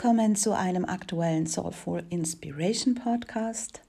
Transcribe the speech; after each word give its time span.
Willkommen 0.00 0.36
zu 0.36 0.56
einem 0.56 0.84
aktuellen 0.84 1.48
Soulful 1.48 2.04
Inspiration 2.08 2.94
Podcast, 2.94 3.80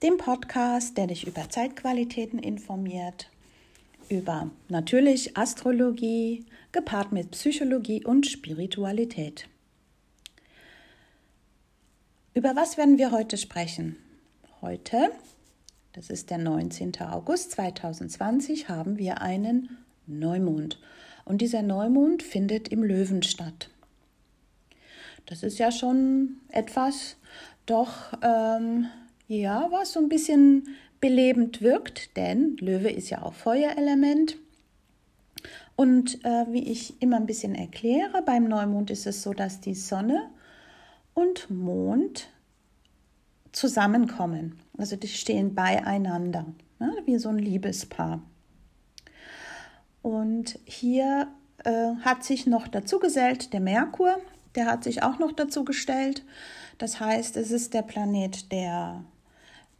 dem 0.00 0.16
Podcast, 0.16 0.96
der 0.96 1.08
dich 1.08 1.26
über 1.26 1.50
Zeitqualitäten 1.50 2.38
informiert, 2.38 3.28
über 4.08 4.48
natürlich 4.68 5.36
Astrologie, 5.36 6.46
gepaart 6.70 7.10
mit 7.10 7.32
Psychologie 7.32 8.04
und 8.04 8.28
Spiritualität. 8.28 9.48
Über 12.32 12.54
was 12.54 12.78
werden 12.78 12.96
wir 12.98 13.10
heute 13.10 13.36
sprechen? 13.36 13.96
Heute, 14.60 15.10
das 15.94 16.10
ist 16.10 16.30
der 16.30 16.38
19. 16.38 17.00
August 17.00 17.50
2020, 17.50 18.68
haben 18.68 18.98
wir 18.98 19.20
einen 19.20 19.78
Neumond. 20.06 20.78
Und 21.24 21.38
dieser 21.42 21.62
Neumond 21.62 22.22
findet 22.22 22.68
im 22.68 22.84
Löwen 22.84 23.24
statt. 23.24 23.68
Das 25.26 25.42
ist 25.42 25.58
ja 25.58 25.70
schon 25.70 26.40
etwas, 26.48 27.16
doch 27.66 28.12
ähm, 28.22 28.86
ja, 29.28 29.68
was 29.70 29.92
so 29.92 30.00
ein 30.00 30.08
bisschen 30.08 30.68
belebend 31.00 31.62
wirkt, 31.62 32.16
denn 32.16 32.56
Löwe 32.58 32.90
ist 32.90 33.10
ja 33.10 33.22
auch 33.22 33.34
Feuerelement. 33.34 34.36
Und 35.76 36.22
äh, 36.24 36.46
wie 36.50 36.70
ich 36.70 37.00
immer 37.00 37.16
ein 37.16 37.26
bisschen 37.26 37.54
erkläre, 37.54 38.22
beim 38.22 38.44
Neumond 38.44 38.90
ist 38.90 39.06
es 39.06 39.22
so, 39.22 39.32
dass 39.32 39.60
die 39.60 39.74
Sonne 39.74 40.28
und 41.14 41.48
Mond 41.50 42.28
zusammenkommen. 43.52 44.58
Also 44.76 44.96
die 44.96 45.08
stehen 45.08 45.54
beieinander, 45.54 46.46
ne, 46.78 46.96
wie 47.06 47.18
so 47.18 47.30
ein 47.30 47.38
Liebespaar. 47.38 48.22
Und 50.02 50.58
hier 50.64 51.28
äh, 51.64 51.94
hat 52.00 52.24
sich 52.24 52.46
noch 52.46 52.68
dazu 52.68 52.98
gesellt 52.98 53.52
der 53.52 53.60
Merkur, 53.60 54.16
der 54.54 54.66
hat 54.66 54.84
sich 54.84 55.02
auch 55.02 55.18
noch 55.18 55.32
dazu 55.32 55.64
gestellt. 55.64 56.24
Das 56.78 57.00
heißt, 57.00 57.36
es 57.36 57.50
ist 57.50 57.74
der 57.74 57.82
Planet 57.82 58.50
der, 58.52 59.04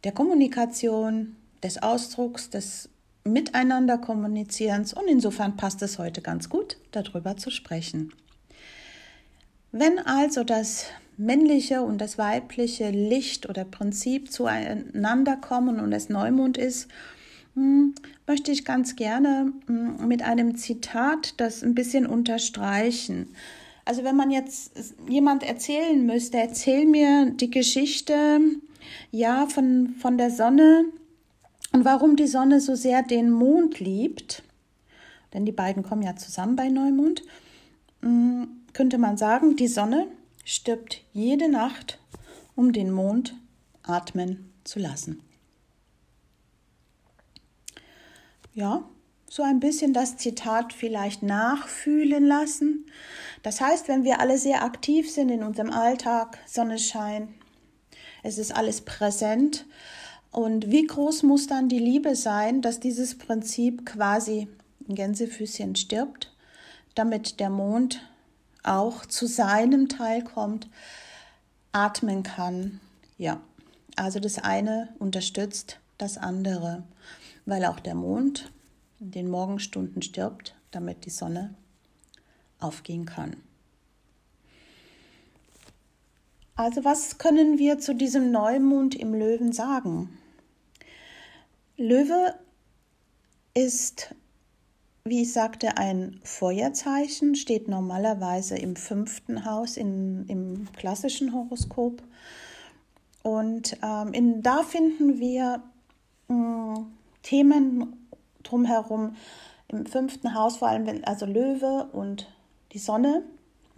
der 0.03 0.11
Kommunikation, 0.11 1.35
des 1.63 1.81
Ausdrucks, 1.81 2.49
des 2.49 2.89
Miteinander 3.23 3.99
kommunizierens 3.99 4.93
und 4.93 5.07
insofern 5.07 5.55
passt 5.55 5.81
es 5.83 5.99
heute 5.99 6.21
ganz 6.21 6.49
gut, 6.49 6.77
darüber 6.91 7.37
zu 7.37 7.51
sprechen. 7.51 8.13
Wenn 9.71 9.99
also 9.99 10.43
das 10.43 10.85
männliche 11.17 11.83
und 11.83 11.99
das 11.99 12.17
weibliche 12.17 12.89
Licht 12.89 13.47
oder 13.47 13.63
Prinzip 13.63 14.31
zueinander 14.31 15.37
kommen 15.37 15.79
und 15.79 15.93
es 15.93 16.09
Neumond 16.09 16.57
ist, 16.57 16.87
hm, 17.53 17.93
möchte 18.25 18.51
ich 18.51 18.65
ganz 18.65 18.95
gerne 18.95 19.53
hm, 19.67 20.07
mit 20.07 20.23
einem 20.23 20.55
Zitat 20.55 21.39
das 21.39 21.63
ein 21.63 21.75
bisschen 21.75 22.07
unterstreichen. 22.07 23.35
Also 23.85 24.03
wenn 24.03 24.15
man 24.15 24.31
jetzt 24.31 24.71
jemand 25.07 25.43
erzählen 25.43 26.05
müsste, 26.05 26.37
erzähl 26.37 26.85
mir 26.85 27.31
die 27.31 27.49
Geschichte 27.49 28.39
ja 29.11 29.47
von, 29.47 29.95
von 29.99 30.17
der 30.17 30.29
Sonne 30.31 30.85
und 31.73 31.85
warum 31.85 32.15
die 32.15 32.27
Sonne 32.27 32.59
so 32.59 32.75
sehr 32.75 33.01
den 33.01 33.29
Mond 33.29 33.79
liebt, 33.79 34.43
denn 35.33 35.45
die 35.45 35.51
beiden 35.51 35.83
kommen 35.83 36.01
ja 36.01 36.15
zusammen 36.15 36.55
bei 36.55 36.69
Neumond, 36.69 37.23
hm, 38.01 38.47
könnte 38.73 38.97
man 38.97 39.17
sagen, 39.17 39.55
die 39.55 39.67
Sonne 39.67 40.07
stirbt 40.43 41.01
jede 41.13 41.49
Nacht, 41.49 41.99
um 42.55 42.73
den 42.73 42.91
Mond 42.91 43.35
atmen 43.83 44.51
zu 44.63 44.79
lassen. 44.79 45.21
Ja, 48.53 48.83
so 49.31 49.43
ein 49.43 49.61
bisschen 49.61 49.93
das 49.93 50.17
Zitat 50.17 50.73
vielleicht 50.73 51.23
nachfühlen 51.23 52.25
lassen. 52.25 52.85
Das 53.43 53.61
heißt, 53.61 53.87
wenn 53.87 54.03
wir 54.03 54.19
alle 54.19 54.37
sehr 54.37 54.61
aktiv 54.61 55.09
sind 55.09 55.29
in 55.29 55.41
unserem 55.41 55.71
Alltag, 55.71 56.37
Sonne 56.45 56.77
scheint, 56.77 57.29
es 58.23 58.37
ist 58.37 58.53
alles 58.53 58.81
präsent. 58.81 59.65
Und 60.31 60.69
wie 60.69 60.85
groß 60.85 61.23
muss 61.23 61.47
dann 61.47 61.69
die 61.69 61.79
Liebe 61.79 62.13
sein, 62.17 62.61
dass 62.61 62.81
dieses 62.81 63.17
Prinzip 63.17 63.85
quasi 63.85 64.49
ein 64.89 64.95
Gänsefüßchen 64.95 65.77
stirbt, 65.77 66.35
damit 66.93 67.39
der 67.39 67.49
Mond 67.49 68.05
auch 68.63 69.05
zu 69.05 69.27
seinem 69.27 69.87
Teil 69.87 70.25
kommt, 70.25 70.67
atmen 71.71 72.23
kann. 72.23 72.81
Ja, 73.17 73.39
also 73.95 74.19
das 74.19 74.39
eine 74.39 74.89
unterstützt 74.99 75.79
das 75.97 76.17
andere, 76.17 76.83
weil 77.45 77.63
auch 77.63 77.79
der 77.79 77.95
Mond 77.95 78.51
in 79.01 79.11
den 79.11 79.29
Morgenstunden 79.29 80.01
stirbt, 80.01 80.55
damit 80.71 81.05
die 81.05 81.09
Sonne 81.09 81.53
aufgehen 82.59 83.05
kann. 83.05 83.35
Also 86.55 86.85
was 86.85 87.17
können 87.17 87.57
wir 87.57 87.79
zu 87.79 87.95
diesem 87.95 88.31
Neumond 88.31 88.95
im 88.95 89.13
Löwen 89.13 89.51
sagen? 89.51 90.17
Löwe 91.75 92.35
ist 93.53 94.13
wie 95.03 95.23
ich 95.23 95.33
sagte, 95.33 95.77
ein 95.77 96.19
Feuerzeichen 96.23 97.35
steht 97.35 97.67
normalerweise 97.67 98.55
im 98.55 98.75
fünften 98.75 99.45
Haus 99.45 99.77
in, 99.77 100.25
im 100.27 100.67
klassischen 100.73 101.33
Horoskop. 101.33 102.03
Und 103.23 103.77
ähm, 103.83 104.13
in, 104.13 104.43
da 104.43 104.63
finden 104.63 105.19
wir 105.19 105.63
äh, 106.29 106.33
Themen 107.23 108.00
drumherum 108.51 109.15
im 109.67 109.85
fünften 109.85 110.35
Haus, 110.35 110.57
vor 110.57 110.67
allem 110.67 110.85
wenn, 110.85 111.03
also 111.03 111.25
Löwe 111.25 111.89
und 111.91 112.27
die 112.73 112.79
Sonne 112.79 113.23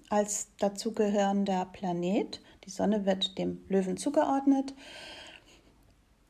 als 0.09 0.47
dazugehörender 0.59 1.67
Planet. 1.71 2.41
Die 2.65 2.69
Sonne 2.69 3.05
wird 3.05 3.37
dem 3.37 3.61
Löwen 3.69 3.97
zugeordnet 3.97 4.73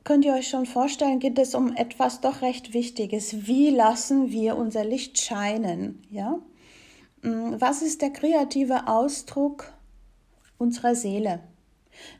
könnt 0.03 0.25
ihr 0.25 0.33
euch 0.33 0.47
schon 0.47 0.65
vorstellen, 0.65 1.19
geht 1.19 1.39
es 1.39 1.55
um 1.55 1.75
etwas 1.75 2.21
doch 2.21 2.41
recht 2.41 2.73
Wichtiges. 2.73 3.47
Wie 3.47 3.69
lassen 3.69 4.31
wir 4.31 4.57
unser 4.57 4.83
Licht 4.83 5.19
scheinen? 5.19 6.03
Ja? 6.09 6.39
Mm, 7.21 7.55
was 7.59 7.81
ist 7.81 8.01
der 8.01 8.11
kreative 8.11 8.87
Ausdruck 8.87 9.73
unserer 10.57 10.95
Seele? 10.95 11.39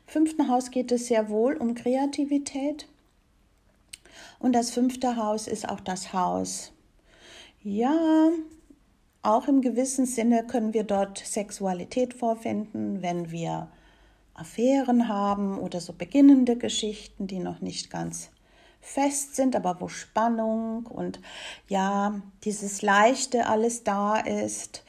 Im 0.06 0.12
fünften 0.12 0.48
Haus 0.48 0.70
geht 0.70 0.92
es 0.92 1.06
sehr 1.06 1.28
wohl 1.28 1.56
um 1.56 1.74
Kreativität. 1.74 2.86
Und 4.38 4.52
das 4.54 4.70
fünfte 4.70 5.16
Haus 5.16 5.46
ist 5.46 5.68
auch 5.68 5.80
das 5.80 6.12
Haus. 6.12 6.72
Ja, 7.62 8.30
auch 9.22 9.48
im 9.48 9.62
gewissen 9.62 10.04
Sinne 10.04 10.46
können 10.46 10.74
wir 10.74 10.84
dort 10.84 11.18
Sexualität 11.18 12.12
vorfinden, 12.12 13.00
wenn 13.00 13.30
wir 13.30 13.68
Affären 14.34 15.08
haben 15.08 15.58
oder 15.58 15.80
so 15.80 15.92
beginnende 15.92 16.56
Geschichten, 16.56 17.26
die 17.26 17.38
noch 17.38 17.60
nicht 17.60 17.90
ganz 17.90 18.30
fest 18.80 19.34
sind, 19.34 19.56
aber 19.56 19.80
wo 19.80 19.88
Spannung 19.88 20.86
und 20.86 21.20
ja, 21.68 22.20
dieses 22.44 22.82
Leichte 22.82 23.46
alles 23.46 23.82
da 23.82 24.16
ist. 24.18 24.84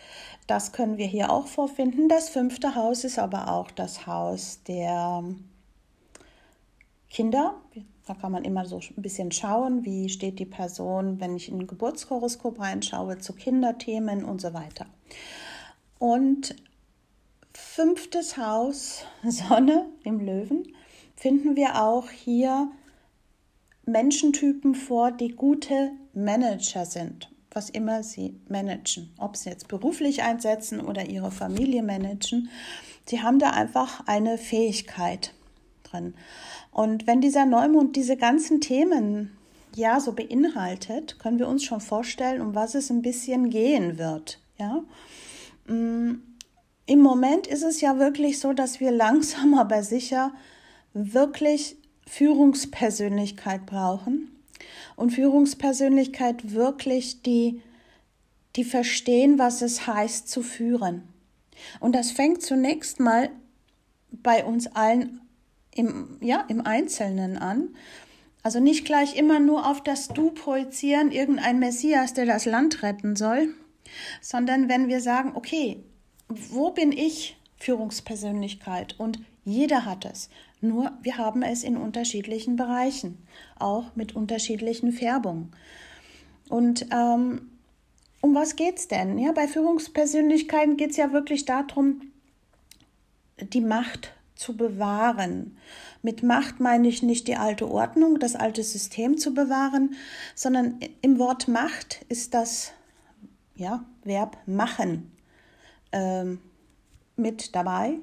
Das 0.47 0.73
können 0.73 0.97
wir 0.97 1.07
hier 1.07 1.31
auch 1.31 1.47
vorfinden. 1.47 2.09
Das 2.09 2.29
fünfte 2.29 2.75
Haus 2.75 3.03
ist 3.03 3.17
aber 3.17 3.49
auch 3.51 3.71
das 3.71 4.05
Haus 4.05 4.61
der 4.67 5.23
Kinder. 7.15 7.55
Da 8.05 8.13
kann 8.13 8.33
man 8.33 8.43
immer 8.43 8.65
so 8.65 8.77
ein 8.77 9.01
bisschen 9.01 9.31
schauen, 9.31 9.85
wie 9.85 10.09
steht 10.09 10.37
die 10.37 10.45
Person, 10.45 11.21
wenn 11.21 11.37
ich 11.37 11.47
in 11.47 11.59
ein 11.59 11.67
Geburtshoroskop 11.67 12.59
reinschaue, 12.59 13.19
zu 13.19 13.31
Kinderthemen 13.31 14.25
und 14.25 14.41
so 14.41 14.53
weiter. 14.53 14.85
Und 15.97 16.57
fünftes 17.53 18.35
Haus, 18.35 19.05
Sonne 19.23 19.85
im 20.03 20.19
Löwen, 20.19 20.75
finden 21.15 21.55
wir 21.55 21.81
auch 21.81 22.09
hier 22.09 22.69
Menschentypen 23.85 24.75
vor, 24.75 25.13
die 25.13 25.29
gute 25.29 25.91
Manager 26.13 26.85
sind, 26.85 27.31
was 27.49 27.69
immer 27.69 28.03
sie 28.03 28.41
managen, 28.49 29.13
ob 29.17 29.37
sie 29.37 29.51
jetzt 29.51 29.69
beruflich 29.69 30.21
einsetzen 30.21 30.81
oder 30.81 31.05
ihre 31.05 31.31
Familie 31.31 31.81
managen. 31.81 32.49
Sie 33.05 33.21
haben 33.21 33.39
da 33.39 33.51
einfach 33.51 34.05
eine 34.05 34.37
Fähigkeit 34.37 35.33
drin. 35.83 36.13
Und 36.75 37.07
wenn 37.07 37.21
dieser 37.21 37.45
Neumond 37.45 37.95
diese 37.95 38.17
ganzen 38.17 38.59
Themen 38.59 39.31
ja 39.75 40.01
so 40.01 40.11
beinhaltet, 40.11 41.17
können 41.19 41.39
wir 41.39 41.47
uns 41.47 41.63
schon 41.63 41.79
vorstellen, 41.79 42.41
um 42.41 42.53
was 42.53 42.75
es 42.75 42.89
ein 42.89 43.01
bisschen 43.01 43.49
gehen 43.49 43.97
wird. 43.97 44.39
Ja. 44.57 44.83
Mm, 45.73 46.15
im 46.85 46.99
Moment 46.99 47.47
ist 47.47 47.63
es 47.63 47.79
ja 47.79 47.97
wirklich 47.97 48.39
so, 48.39 48.51
dass 48.51 48.81
wir 48.81 48.91
langsam 48.91 49.53
aber 49.57 49.83
sicher 49.83 50.33
wirklich 50.93 51.77
Führungspersönlichkeit 52.07 53.65
brauchen 53.65 54.35
und 54.97 55.11
Führungspersönlichkeit 55.11 56.51
wirklich 56.51 57.21
die 57.21 57.61
die 58.57 58.65
verstehen, 58.65 59.39
was 59.39 59.61
es 59.61 59.87
heißt 59.87 60.27
zu 60.27 60.43
führen. 60.43 61.03
Und 61.79 61.95
das 61.95 62.11
fängt 62.11 62.41
zunächst 62.41 62.99
mal 62.99 63.29
bei 64.11 64.43
uns 64.43 64.67
allen 64.67 65.21
im, 65.75 66.17
ja, 66.21 66.43
im 66.47 66.65
Einzelnen 66.65 67.37
an. 67.37 67.75
Also 68.41 68.59
nicht 68.59 68.85
gleich 68.85 69.15
immer 69.15 69.39
nur 69.39 69.69
auf 69.69 69.83
das 69.83 70.07
Du 70.07 70.31
projizieren, 70.31 71.11
irgendein 71.11 71.59
Messias, 71.59 72.13
der 72.13 72.25
das 72.25 72.45
Land 72.45 72.81
retten 72.81 73.15
soll, 73.15 73.53
sondern 74.21 74.69
wenn 74.69 74.87
wir 74.87 75.01
sagen, 75.01 75.31
okay, 75.35 75.83
wo 76.27 76.71
bin 76.71 76.91
ich 76.91 77.37
Führungspersönlichkeit 77.57 78.99
und 78.99 79.19
jeder 79.43 79.85
hat 79.85 80.05
es. 80.05 80.29
Nur 80.61 80.91
wir 81.01 81.17
haben 81.17 81.43
es 81.43 81.63
in 81.63 81.77
unterschiedlichen 81.77 82.55
Bereichen, 82.55 83.17
auch 83.59 83.95
mit 83.95 84.15
unterschiedlichen 84.15 84.91
Färbungen. 84.91 85.51
Und 86.49 86.87
ähm, 86.91 87.51
um 88.21 88.33
was 88.33 88.55
geht's 88.55 88.87
denn? 88.87 89.19
Ja, 89.19 89.31
bei 89.33 89.47
Führungspersönlichkeiten 89.47 90.77
geht 90.77 90.91
es 90.91 90.97
ja 90.97 91.13
wirklich 91.13 91.45
darum, 91.45 92.01
die 93.39 93.61
Macht 93.61 94.14
zu 94.35 94.55
bewahren. 94.55 95.57
Mit 96.01 96.23
Macht 96.23 96.59
meine 96.59 96.87
ich 96.87 97.01
nicht 97.01 97.27
die 97.27 97.37
alte 97.37 97.69
Ordnung, 97.69 98.19
das 98.19 98.35
alte 98.35 98.63
System 98.63 99.17
zu 99.17 99.33
bewahren, 99.33 99.95
sondern 100.35 100.79
im 101.01 101.17
Wort 101.19 101.47
Macht 101.47 102.05
ist 102.09 102.33
das 102.33 102.73
ja, 103.55 103.85
Verb 104.03 104.37
machen 104.45 105.11
ähm, 105.91 106.39
mit 107.15 107.55
dabei. 107.55 107.95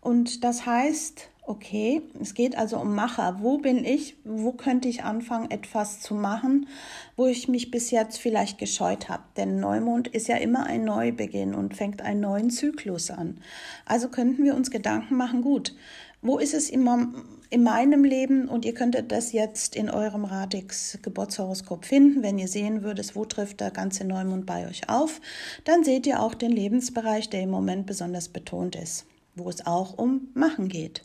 Und 0.00 0.44
das 0.44 0.66
heißt, 0.66 1.28
okay, 1.46 2.02
es 2.20 2.34
geht 2.34 2.58
also 2.58 2.78
um 2.78 2.94
Macher. 2.94 3.38
Wo 3.40 3.58
bin 3.58 3.84
ich? 3.84 4.16
Wo 4.24 4.52
könnte 4.52 4.88
ich 4.88 5.04
anfangen, 5.04 5.50
etwas 5.50 6.00
zu 6.00 6.14
machen, 6.14 6.68
wo 7.16 7.26
ich 7.26 7.48
mich 7.48 7.70
bis 7.70 7.90
jetzt 7.90 8.18
vielleicht 8.18 8.58
gescheut 8.58 9.08
habe? 9.08 9.22
Denn 9.36 9.60
Neumond 9.60 10.08
ist 10.08 10.28
ja 10.28 10.36
immer 10.36 10.66
ein 10.66 10.84
Neubeginn 10.84 11.54
und 11.54 11.76
fängt 11.76 12.02
einen 12.02 12.20
neuen 12.20 12.50
Zyklus 12.50 13.10
an. 13.10 13.38
Also 13.84 14.08
könnten 14.08 14.44
wir 14.44 14.54
uns 14.54 14.70
Gedanken 14.70 15.16
machen, 15.16 15.42
gut, 15.42 15.74
wo 16.20 16.38
ist 16.38 16.54
es 16.54 16.68
immer 16.70 17.12
in 17.50 17.62
meinem 17.62 18.02
Leben 18.02 18.48
und 18.48 18.64
ihr 18.64 18.74
könntet 18.74 19.12
das 19.12 19.32
jetzt 19.32 19.76
in 19.76 19.88
eurem 19.88 20.24
Radix 20.24 20.98
Geburtshoroskop 21.02 21.84
finden, 21.84 22.22
wenn 22.24 22.38
ihr 22.38 22.48
sehen 22.48 22.82
würdet, 22.82 23.14
wo 23.14 23.24
trifft 23.24 23.60
der 23.60 23.70
ganze 23.70 24.04
Neumond 24.04 24.46
bei 24.46 24.68
euch 24.68 24.88
auf, 24.88 25.20
dann 25.64 25.84
seht 25.84 26.06
ihr 26.06 26.20
auch 26.20 26.34
den 26.34 26.50
Lebensbereich, 26.50 27.30
der 27.30 27.42
im 27.42 27.50
Moment 27.50 27.86
besonders 27.86 28.28
betont 28.28 28.74
ist, 28.74 29.06
wo 29.36 29.48
es 29.48 29.66
auch 29.66 29.96
um 29.96 30.28
Machen 30.34 30.68
geht 30.68 31.02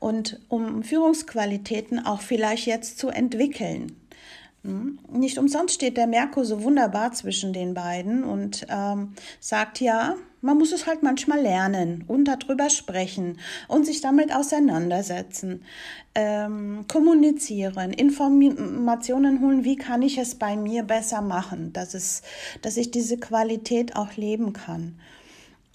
und 0.00 0.40
um 0.48 0.82
Führungsqualitäten 0.82 2.04
auch 2.04 2.22
vielleicht 2.22 2.66
jetzt 2.66 2.98
zu 2.98 3.08
entwickeln. 3.08 3.96
Hm? 4.64 4.98
Nicht 5.10 5.38
umsonst 5.38 5.74
steht 5.74 5.96
der 5.96 6.06
Merkur 6.06 6.44
so 6.44 6.62
wunderbar 6.62 7.12
zwischen 7.12 7.52
den 7.52 7.74
beiden 7.74 8.24
und 8.24 8.66
ähm, 8.68 9.14
sagt 9.38 9.80
ja, 9.80 10.16
man 10.42 10.58
muss 10.58 10.72
es 10.72 10.86
halt 10.86 11.02
manchmal 11.02 11.40
lernen 11.40 12.04
und 12.06 12.24
darüber 12.24 12.70
sprechen 12.70 13.38
und 13.68 13.84
sich 13.84 14.00
damit 14.00 14.34
auseinandersetzen, 14.34 15.62
ähm, 16.14 16.86
kommunizieren, 16.88 17.92
Informationen 17.92 19.40
holen, 19.40 19.64
wie 19.64 19.76
kann 19.76 20.02
ich 20.02 20.18
es 20.18 20.34
bei 20.34 20.56
mir 20.56 20.82
besser 20.82 21.20
machen, 21.20 21.72
dass, 21.72 21.94
es, 21.94 22.22
dass 22.62 22.76
ich 22.76 22.90
diese 22.90 23.18
Qualität 23.18 23.96
auch 23.96 24.16
leben 24.16 24.52
kann. 24.52 24.98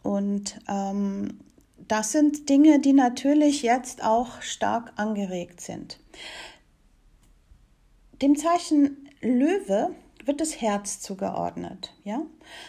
Und 0.04 0.60
ähm, 0.68 1.40
das 1.88 2.12
sind 2.12 2.50
Dinge, 2.50 2.80
die 2.80 2.94
natürlich 2.94 3.62
jetzt 3.62 4.04
auch 4.04 4.42
stark 4.42 4.94
angeregt 4.96 5.62
sind. 5.62 6.00
Dem 8.22 8.36
Zeichen 8.38 9.10
Löwe 9.22 9.92
wird 10.24 10.42
das 10.42 10.62
Herz 10.62 11.00
zugeordnet, 11.00 11.94
ja? 12.04 12.22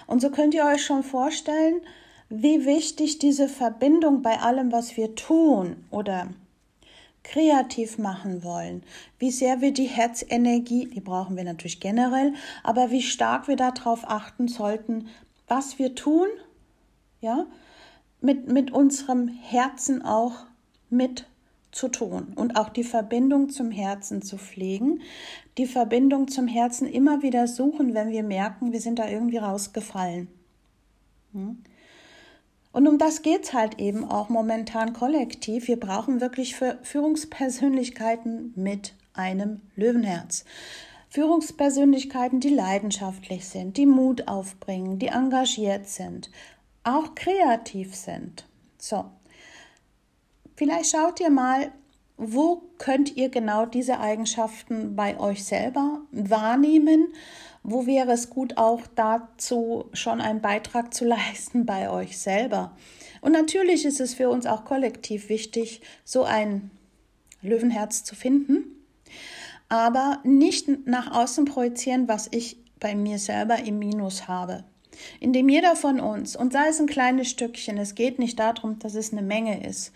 Und 0.06 0.20
so 0.20 0.30
könnt 0.30 0.54
ihr 0.54 0.64
euch 0.64 0.84
schon 0.84 1.02
vorstellen, 1.02 1.80
wie 2.28 2.66
wichtig 2.66 3.18
diese 3.18 3.48
Verbindung 3.48 4.22
bei 4.22 4.40
allem, 4.40 4.72
was 4.72 4.96
wir 4.96 5.14
tun 5.14 5.84
oder 5.90 6.28
kreativ 7.22 7.98
machen 7.98 8.44
wollen, 8.44 8.82
wie 9.18 9.30
sehr 9.30 9.60
wir 9.60 9.72
die 9.72 9.86
Herzenergie, 9.86 10.86
die 10.86 11.00
brauchen 11.00 11.36
wir 11.36 11.44
natürlich 11.44 11.80
generell, 11.80 12.34
aber 12.62 12.90
wie 12.90 13.02
stark 13.02 13.48
wir 13.48 13.56
darauf 13.56 14.08
achten 14.08 14.48
sollten, 14.48 15.08
was 15.48 15.78
wir 15.78 15.94
tun, 15.94 16.28
ja, 17.20 17.46
mit, 18.20 18.48
mit 18.48 18.72
unserem 18.72 19.28
Herzen 19.28 20.02
auch 20.02 20.46
mit 20.90 21.26
zu 21.72 21.88
tun 21.88 22.32
und 22.36 22.56
auch 22.56 22.70
die 22.70 22.84
Verbindung 22.84 23.50
zum 23.50 23.70
Herzen 23.70 24.22
zu 24.22 24.38
pflegen, 24.38 25.02
die 25.58 25.66
Verbindung 25.66 26.28
zum 26.28 26.48
Herzen 26.48 26.88
immer 26.88 27.22
wieder 27.22 27.46
suchen, 27.46 27.94
wenn 27.94 28.10
wir 28.10 28.22
merken, 28.22 28.72
wir 28.72 28.80
sind 28.80 28.98
da 28.98 29.08
irgendwie 29.08 29.36
rausgefallen. 29.38 30.28
Hm? 31.32 31.58
Und 32.72 32.88
um 32.88 32.98
das 32.98 33.22
geht 33.22 33.44
es 33.44 33.52
halt 33.54 33.78
eben 33.78 34.04
auch 34.04 34.28
momentan 34.28 34.92
kollektiv. 34.92 35.66
Wir 35.68 35.80
brauchen 35.80 36.20
wirklich 36.20 36.56
Führungspersönlichkeiten 36.82 38.52
mit 38.54 38.94
einem 39.14 39.62
Löwenherz. 39.76 40.44
Führungspersönlichkeiten, 41.08 42.40
die 42.40 42.50
leidenschaftlich 42.50 43.48
sind, 43.48 43.78
die 43.78 43.86
Mut 43.86 44.28
aufbringen, 44.28 44.98
die 44.98 45.06
engagiert 45.06 45.88
sind, 45.88 46.30
auch 46.86 47.14
kreativ 47.14 47.94
sind. 47.94 48.46
So, 48.78 49.06
Vielleicht 50.56 50.90
schaut 50.90 51.20
ihr 51.20 51.28
mal, 51.28 51.70
wo 52.16 52.62
könnt 52.78 53.14
ihr 53.16 53.28
genau 53.28 53.66
diese 53.66 54.00
Eigenschaften 54.00 54.96
bei 54.96 55.20
euch 55.20 55.44
selber 55.44 56.00
wahrnehmen? 56.12 57.08
Wo 57.62 57.86
wäre 57.86 58.12
es 58.12 58.30
gut 58.30 58.56
auch 58.56 58.80
dazu 58.94 59.90
schon 59.92 60.22
einen 60.22 60.40
Beitrag 60.40 60.94
zu 60.94 61.04
leisten 61.06 61.66
bei 61.66 61.90
euch 61.90 62.18
selber? 62.18 62.74
Und 63.20 63.32
natürlich 63.32 63.84
ist 63.84 64.00
es 64.00 64.14
für 64.14 64.30
uns 64.30 64.46
auch 64.46 64.64
kollektiv 64.64 65.28
wichtig, 65.28 65.82
so 66.04 66.24
ein 66.24 66.70
Löwenherz 67.42 68.02
zu 68.02 68.14
finden, 68.14 68.64
aber 69.68 70.20
nicht 70.24 70.86
nach 70.86 71.12
außen 71.12 71.44
projizieren, 71.44 72.08
was 72.08 72.28
ich 72.30 72.56
bei 72.80 72.94
mir 72.94 73.18
selber 73.18 73.58
im 73.58 73.78
Minus 73.78 74.26
habe. 74.26 74.64
Indem 75.20 75.48
jeder 75.48 75.76
von 75.76 76.00
uns, 76.00 76.36
und 76.36 76.52
sei 76.52 76.68
es 76.68 76.80
ein 76.80 76.86
kleines 76.86 77.28
Stückchen, 77.30 77.78
es 77.78 77.94
geht 77.94 78.18
nicht 78.18 78.38
darum, 78.38 78.78
dass 78.78 78.94
es 78.94 79.12
eine 79.12 79.22
Menge 79.22 79.66
ist, 79.66 79.92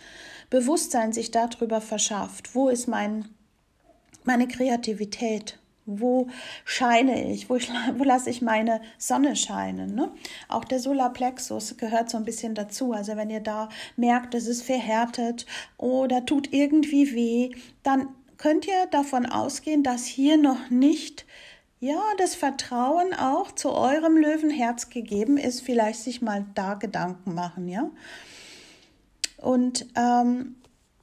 Bewusstsein 0.50 1.12
sich 1.12 1.30
darüber 1.30 1.80
verschafft, 1.80 2.54
wo 2.54 2.68
ist 2.68 2.88
mein, 2.88 3.28
meine 4.24 4.48
Kreativität, 4.48 5.58
wo 5.86 6.28
scheine 6.64 7.32
ich, 7.32 7.48
wo, 7.48 7.56
ich, 7.56 7.70
wo 7.96 8.04
lasse 8.04 8.30
ich 8.30 8.42
meine 8.42 8.80
Sonne 8.98 9.36
scheinen. 9.36 9.94
Ne? 9.94 10.10
Auch 10.48 10.64
der 10.64 10.80
Solarplexus 10.80 11.76
gehört 11.76 12.10
so 12.10 12.16
ein 12.16 12.24
bisschen 12.24 12.54
dazu. 12.54 12.92
Also 12.92 13.16
wenn 13.16 13.30
ihr 13.30 13.40
da 13.40 13.68
merkt, 13.96 14.34
es 14.34 14.46
ist 14.46 14.62
verhärtet 14.62 15.46
oder 15.78 16.24
tut 16.26 16.52
irgendwie 16.52 17.14
weh, 17.14 17.50
dann 17.82 18.08
könnt 18.36 18.66
ihr 18.66 18.86
davon 18.90 19.26
ausgehen, 19.26 19.82
dass 19.82 20.04
hier 20.04 20.36
noch 20.36 20.70
nicht 20.70 21.26
ja, 21.80 22.00
das 22.18 22.34
Vertrauen 22.34 23.14
auch 23.14 23.52
zu 23.52 23.72
eurem 23.72 24.16
Löwenherz 24.16 24.90
gegeben 24.90 25.38
ist, 25.38 25.62
vielleicht 25.62 26.00
sich 26.00 26.20
mal 26.20 26.44
da 26.54 26.74
Gedanken 26.74 27.34
machen, 27.34 27.68
ja. 27.68 27.90
Und 29.38 29.86
ähm, 29.96 30.56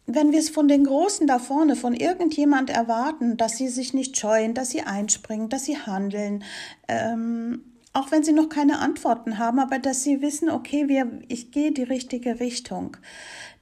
wenn 0.05 0.31
wir 0.31 0.39
es 0.39 0.49
von 0.49 0.67
den 0.67 0.85
Großen 0.85 1.25
da 1.25 1.39
vorne, 1.39 1.75
von 1.75 1.93
irgendjemand 1.93 2.69
erwarten, 2.69 3.37
dass 3.37 3.57
sie 3.57 3.67
sich 3.67 3.95
nicht 3.95 4.17
scheuen, 4.17 4.53
dass 4.53 4.69
sie 4.69 4.81
einspringen, 4.83 5.49
dass 5.49 5.65
sie 5.65 5.77
handeln, 5.77 6.43
ähm, 6.87 7.63
auch 7.93 8.11
wenn 8.11 8.23
sie 8.23 8.31
noch 8.31 8.47
keine 8.47 8.77
Antworten 8.77 9.39
haben, 9.39 9.57
aber 9.57 9.79
dass 9.79 10.03
sie 10.03 10.21
wissen, 10.21 10.49
okay, 10.49 10.87
wir, 10.87 11.19
ich 11.27 11.51
gehe 11.51 11.71
die 11.71 11.83
richtige 11.83 12.39
Richtung, 12.39 12.95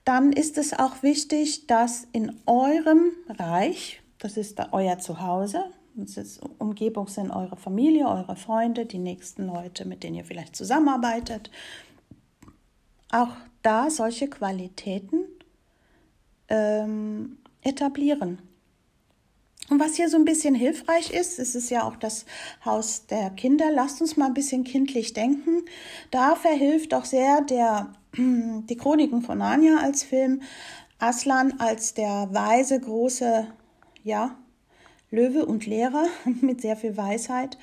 dann 0.04 0.34
ist 0.34 0.58
es 0.58 0.74
auch 0.74 1.02
wichtig, 1.02 1.68
dass 1.68 2.06
in 2.12 2.36
eurem 2.46 3.12
Reich, 3.30 4.02
das 4.20 4.36
ist 4.36 4.60
euer 4.74 5.00
Zuhause, 5.00 5.64
Umgebung 6.58 7.08
sind 7.08 7.32
eure 7.32 7.56
Familie, 7.56 8.08
eure 8.08 8.36
Freunde, 8.36 8.86
die 8.86 9.00
nächsten 9.00 9.48
Leute, 9.48 9.86
mit 9.86 10.04
denen 10.04 10.16
ihr 10.16 10.26
vielleicht 10.26 10.56
zusammenarbeitet, 10.56 11.50
auch 13.12 13.30
da 13.62 13.90
solche 13.90 14.30
Qualitäten 14.30 15.26
ähm, 16.50 17.38
etablieren. 17.62 18.40
Und 19.70 19.80
was 19.80 19.96
hier 19.96 20.10
so 20.10 20.18
ein 20.18 20.26
bisschen 20.26 20.54
hilfreich 20.54 21.12
ist, 21.12 21.40
es 21.40 21.56
ist 21.56 21.72
ja 21.72 21.84
auch 21.84 21.96
das 21.96 22.26
Haus 22.64 23.08
der 23.08 23.32
Kinder. 23.32 23.72
Lasst 23.72 24.00
uns 24.00 24.16
mal 24.16 24.28
ein 24.28 24.36
bisschen 24.36 24.64
kindlich 24.64 25.14
denken. 25.14 25.64
Da 26.12 26.36
verhilft 26.36 26.94
auch 26.94 27.06
sehr 27.06 27.42
der, 27.42 27.94
die 28.18 28.78
Chroniken 28.78 29.24
von 29.24 29.40
Narnia 29.40 29.78
als 29.78 30.04
Film, 30.04 30.42
Aslan 31.00 31.60
als 31.60 31.96
der 31.96 32.30
weise, 32.32 32.80
große, 32.80 33.48
ja, 34.04 34.38
Löwe 35.16 35.46
und 35.46 35.66
Lehrer 35.66 36.06
mit 36.42 36.62
sehr 36.62 36.76
viel 36.76 36.98
Weisheit, 36.98 37.58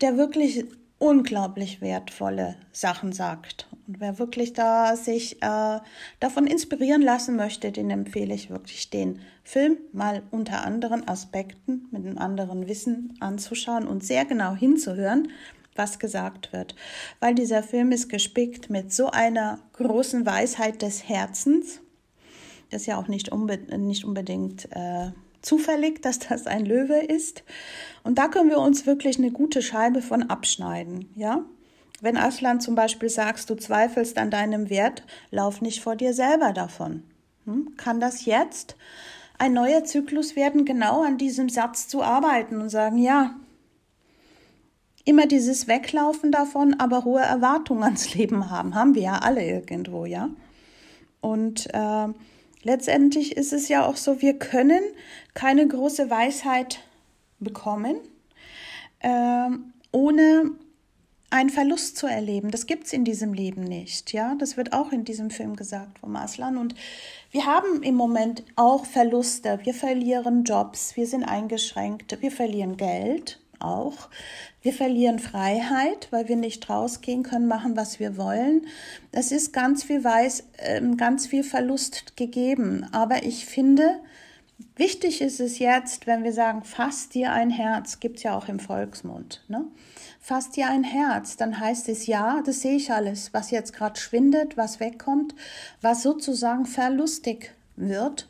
der 0.00 0.16
wirklich 0.16 0.64
unglaublich 0.98 1.80
wertvolle 1.80 2.56
Sachen 2.72 3.12
sagt. 3.12 3.68
Und 3.86 4.00
wer 4.00 4.18
wirklich 4.18 4.54
da 4.54 4.96
sich 4.96 5.42
äh, 5.42 5.78
davon 6.20 6.46
inspirieren 6.46 7.02
lassen 7.02 7.36
möchte, 7.36 7.70
den 7.70 7.90
empfehle 7.90 8.34
ich 8.34 8.50
wirklich 8.50 8.90
den 8.90 9.20
Film 9.44 9.76
mal 9.92 10.22
unter 10.30 10.64
anderen 10.64 11.06
Aspekten 11.06 11.86
mit 11.90 12.04
einem 12.04 12.18
anderen 12.18 12.66
Wissen 12.66 13.14
anzuschauen 13.20 13.86
und 13.86 14.04
sehr 14.04 14.24
genau 14.24 14.54
hinzuhören, 14.54 15.28
was 15.74 15.98
gesagt 15.98 16.52
wird. 16.52 16.74
Weil 17.20 17.34
dieser 17.34 17.62
Film 17.62 17.92
ist 17.92 18.08
gespickt 18.08 18.70
mit 18.70 18.92
so 18.92 19.10
einer 19.10 19.60
großen 19.74 20.24
Weisheit 20.24 20.80
des 20.80 21.08
Herzens. 21.08 21.80
Das 22.70 22.86
ja 22.86 22.98
auch 22.98 23.06
nicht, 23.06 23.30
unbe 23.30 23.58
nicht 23.78 24.04
unbedingt 24.04 24.66
äh, 24.72 25.10
zufällig, 25.46 26.02
dass 26.02 26.18
das 26.18 26.46
ein 26.46 26.66
Löwe 26.66 26.98
ist. 26.98 27.44
Und 28.02 28.18
da 28.18 28.28
können 28.28 28.50
wir 28.50 28.58
uns 28.58 28.86
wirklich 28.86 29.18
eine 29.18 29.30
gute 29.30 29.62
Scheibe 29.62 30.02
von 30.02 30.24
abschneiden, 30.24 31.10
ja. 31.14 31.44
Wenn 32.02 32.18
Aslan 32.18 32.60
zum 32.60 32.74
Beispiel 32.74 33.08
sagst, 33.08 33.48
du 33.48 33.54
zweifelst 33.54 34.18
an 34.18 34.30
deinem 34.30 34.68
Wert, 34.68 35.02
lauf 35.30 35.62
nicht 35.62 35.82
vor 35.82 35.96
dir 35.96 36.12
selber 36.12 36.52
davon. 36.52 37.04
Hm? 37.46 37.72
Kann 37.78 38.00
das 38.00 38.26
jetzt 38.26 38.76
ein 39.38 39.54
neuer 39.54 39.84
Zyklus 39.84 40.36
werden, 40.36 40.66
genau 40.66 41.02
an 41.02 41.16
diesem 41.16 41.48
Satz 41.48 41.88
zu 41.88 42.02
arbeiten 42.02 42.60
und 42.60 42.68
sagen, 42.68 42.98
ja, 42.98 43.34
immer 45.06 45.26
dieses 45.26 45.68
Weglaufen 45.68 46.32
davon, 46.32 46.74
aber 46.78 47.04
hohe 47.04 47.22
Erwartungen 47.22 47.84
ans 47.84 48.14
Leben 48.14 48.50
haben, 48.50 48.74
haben 48.74 48.94
wir 48.94 49.02
ja 49.02 49.18
alle 49.18 49.44
irgendwo, 49.46 50.04
ja. 50.04 50.28
Und 51.20 51.72
äh, 51.72 52.08
letztendlich 52.66 53.36
ist 53.36 53.52
es 53.52 53.68
ja 53.68 53.86
auch 53.86 53.96
so, 53.96 54.20
wir 54.20 54.38
können 54.38 54.82
keine 55.34 55.66
große 55.66 56.10
Weisheit 56.10 56.80
bekommen, 57.38 57.96
äh, 58.98 59.48
ohne 59.92 60.50
einen 61.30 61.50
Verlust 61.50 61.96
zu 61.96 62.06
erleben. 62.06 62.50
Das 62.50 62.66
gibt 62.66 62.86
es 62.86 62.92
in 62.92 63.04
diesem 63.04 63.32
Leben 63.32 63.62
nicht. 63.62 64.12
Ja, 64.12 64.34
das 64.36 64.56
wird 64.56 64.72
auch 64.72 64.92
in 64.92 65.04
diesem 65.04 65.30
Film 65.30 65.56
gesagt 65.56 65.98
vom 66.00 66.16
Aslan. 66.16 66.56
Und 66.56 66.74
wir 67.30 67.46
haben 67.46 67.82
im 67.82 67.94
Moment 67.94 68.44
auch 68.56 68.84
Verluste. 68.84 69.60
Wir 69.64 69.74
verlieren 69.74 70.44
Jobs, 70.44 70.96
wir 70.96 71.06
sind 71.06 71.24
eingeschränkt, 71.24 72.20
wir 72.20 72.30
verlieren 72.30 72.76
Geld 72.76 73.40
auch. 73.60 74.08
Wir 74.62 74.72
verlieren 74.72 75.18
Freiheit, 75.18 76.08
weil 76.10 76.28
wir 76.28 76.36
nicht 76.36 76.68
rausgehen 76.68 77.22
können, 77.22 77.46
machen, 77.46 77.76
was 77.76 78.00
wir 78.00 78.16
wollen. 78.16 78.66
Es 79.12 79.32
ist 79.32 79.52
ganz 79.52 79.84
viel 79.84 80.02
Weiß, 80.02 80.44
ähm, 80.58 80.96
ganz 80.96 81.26
viel 81.26 81.44
Verlust 81.44 82.16
gegeben. 82.16 82.86
Aber 82.92 83.24
ich 83.24 83.46
finde, 83.46 84.00
wichtig 84.76 85.20
ist 85.20 85.40
es 85.40 85.58
jetzt, 85.58 86.06
wenn 86.06 86.24
wir 86.24 86.32
sagen, 86.32 86.64
fass 86.64 87.08
dir 87.08 87.32
ein 87.32 87.50
Herz, 87.50 88.00
gibt 88.00 88.16
es 88.16 88.22
ja 88.24 88.36
auch 88.36 88.48
im 88.48 88.60
Volksmund. 88.60 89.44
Ne? 89.48 89.64
Fass 90.20 90.50
dir 90.50 90.68
ein 90.68 90.84
Herz, 90.84 91.36
dann 91.36 91.60
heißt 91.60 91.88
es 91.88 92.06
ja, 92.06 92.42
das 92.44 92.60
sehe 92.60 92.76
ich 92.76 92.90
alles, 92.90 93.32
was 93.32 93.50
jetzt 93.50 93.72
gerade 93.72 94.00
schwindet, 94.00 94.56
was 94.56 94.80
wegkommt, 94.80 95.34
was 95.80 96.02
sozusagen 96.02 96.66
verlustig 96.66 97.52
wird. 97.76 98.28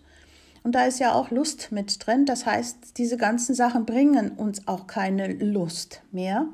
Und 0.66 0.73
da 0.73 0.85
ist 0.85 0.99
ja 0.99 1.12
auch 1.12 1.30
Lust 1.30 1.70
mit 1.70 2.04
drin. 2.04 2.26
Das 2.26 2.44
heißt, 2.44 2.99
diese 2.99 3.16
ganzen 3.16 3.54
Sachen 3.54 3.87
bringen 3.87 4.32
uns 4.32 4.66
auch 4.66 4.88
keine 4.88 5.32
Lust 5.32 6.02
mehr. 6.11 6.49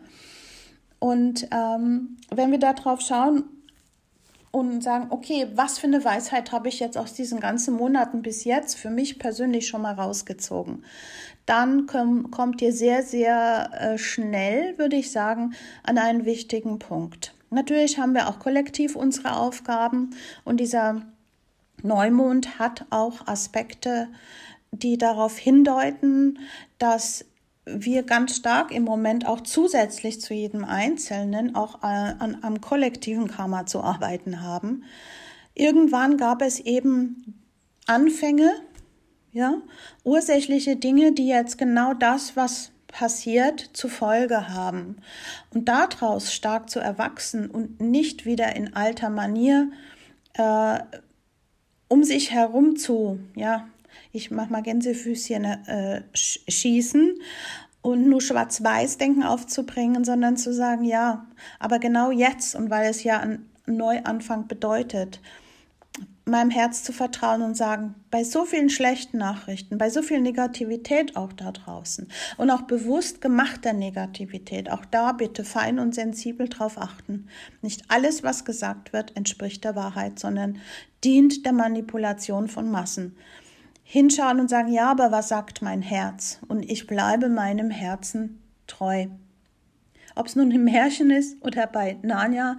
Und 0.98 1.48
ähm, 1.50 2.18
wenn 2.30 2.50
wir 2.50 2.58
da 2.58 2.74
drauf 2.74 3.00
schauen 3.00 3.44
und 4.50 4.82
sagen, 4.82 5.06
okay, 5.08 5.46
was 5.54 5.78
für 5.78 5.86
eine 5.86 6.04
Weisheit 6.04 6.52
habe 6.52 6.68
ich 6.68 6.78
jetzt 6.78 6.98
aus 6.98 7.14
diesen 7.14 7.40
ganzen 7.40 7.72
Monaten 7.72 8.20
bis 8.20 8.44
jetzt 8.44 8.74
für 8.74 8.90
mich 8.90 9.18
persönlich 9.18 9.66
schon 9.66 9.80
mal 9.80 9.94
rausgezogen, 9.94 10.84
dann 11.46 11.86
komm, 11.86 12.30
kommt 12.30 12.60
ihr 12.60 12.74
sehr, 12.74 13.02
sehr 13.04 13.70
äh, 13.72 13.96
schnell, 13.96 14.76
würde 14.76 14.96
ich 14.96 15.10
sagen, 15.10 15.54
an 15.84 15.96
einen 15.96 16.26
wichtigen 16.26 16.78
Punkt. 16.78 17.34
Natürlich 17.48 17.98
haben 17.98 18.12
wir 18.12 18.28
auch 18.28 18.40
kollektiv 18.40 18.94
unsere 18.94 19.38
Aufgaben 19.38 20.10
und 20.44 20.60
dieser 20.60 21.00
Neumond 21.82 22.58
hat 22.58 22.86
auch 22.90 23.26
Aspekte, 23.26 24.08
die 24.70 24.98
darauf 24.98 25.36
hindeuten, 25.36 26.38
dass 26.78 27.26
wir 27.64 28.02
ganz 28.02 28.36
stark 28.36 28.72
im 28.72 28.82
Moment 28.82 29.26
auch 29.26 29.40
zusätzlich 29.40 30.20
zu 30.20 30.34
jedem 30.34 30.64
Einzelnen 30.64 31.54
auch 31.54 31.82
an, 31.82 32.38
am 32.42 32.60
kollektiven 32.60 33.28
Karma 33.28 33.66
zu 33.66 33.80
arbeiten 33.82 34.42
haben. 34.42 34.84
Irgendwann 35.54 36.16
gab 36.16 36.42
es 36.42 36.58
eben 36.58 37.40
Anfänge, 37.86 38.52
ja, 39.32 39.54
ursächliche 40.04 40.76
Dinge, 40.76 41.12
die 41.12 41.28
jetzt 41.28 41.56
genau 41.56 41.94
das, 41.94 42.36
was 42.36 42.72
passiert, 42.88 43.70
zur 43.72 43.90
Folge 43.90 44.48
haben. 44.48 44.96
Und 45.54 45.68
daraus 45.68 46.32
stark 46.32 46.68
zu 46.68 46.80
erwachsen 46.80 47.50
und 47.50 47.80
nicht 47.80 48.26
wieder 48.26 48.54
in 48.56 48.74
alter 48.74 49.08
Manier 49.08 49.70
äh, 50.34 50.80
um 51.92 52.04
sich 52.04 52.30
herum 52.30 52.76
zu, 52.76 53.20
ja, 53.36 53.68
ich 54.12 54.30
mach 54.30 54.48
mal 54.48 54.62
Gänsefüßchen 54.62 55.44
äh, 55.44 56.02
schießen 56.14 57.20
und 57.82 58.08
nur 58.08 58.22
schwarz-weiß 58.22 58.96
denken 58.96 59.22
aufzubringen, 59.22 60.02
sondern 60.02 60.38
zu 60.38 60.54
sagen, 60.54 60.84
ja, 60.84 61.26
aber 61.58 61.78
genau 61.78 62.10
jetzt 62.10 62.54
und 62.54 62.70
weil 62.70 62.88
es 62.88 63.04
ja 63.04 63.20
ein 63.20 63.44
Neuanfang 63.66 64.48
bedeutet, 64.48 65.20
meinem 66.24 66.50
Herz 66.50 66.84
zu 66.84 66.92
vertrauen 66.92 67.42
und 67.42 67.56
sagen, 67.56 67.94
bei 68.10 68.22
so 68.22 68.44
vielen 68.44 68.70
schlechten 68.70 69.18
Nachrichten, 69.18 69.78
bei 69.78 69.90
so 69.90 70.02
viel 70.02 70.20
Negativität 70.20 71.16
auch 71.16 71.32
da 71.32 71.50
draußen 71.50 72.08
und 72.36 72.50
auch 72.50 72.62
bewusst 72.62 73.20
gemachter 73.20 73.72
Negativität, 73.72 74.70
auch 74.70 74.84
da 74.84 75.12
bitte 75.12 75.44
fein 75.44 75.78
und 75.78 75.94
sensibel 75.94 76.48
drauf 76.48 76.78
achten. 76.78 77.28
Nicht 77.60 77.84
alles, 77.88 78.22
was 78.22 78.44
gesagt 78.44 78.92
wird, 78.92 79.16
entspricht 79.16 79.64
der 79.64 79.74
Wahrheit, 79.74 80.18
sondern 80.18 80.58
dient 81.02 81.44
der 81.44 81.52
Manipulation 81.52 82.48
von 82.48 82.70
Massen. 82.70 83.16
Hinschauen 83.82 84.40
und 84.40 84.48
sagen, 84.48 84.72
ja, 84.72 84.90
aber 84.90 85.10
was 85.10 85.28
sagt 85.28 85.60
mein 85.60 85.82
Herz? 85.82 86.38
Und 86.46 86.70
ich 86.70 86.86
bleibe 86.86 87.28
meinem 87.28 87.70
Herzen 87.70 88.40
treu. 88.66 89.06
Ob 90.14 90.26
es 90.26 90.36
nun 90.36 90.50
im 90.50 90.64
Märchen 90.64 91.10
ist 91.10 91.44
oder 91.44 91.66
bei 91.66 91.98
Narnia, 92.02 92.56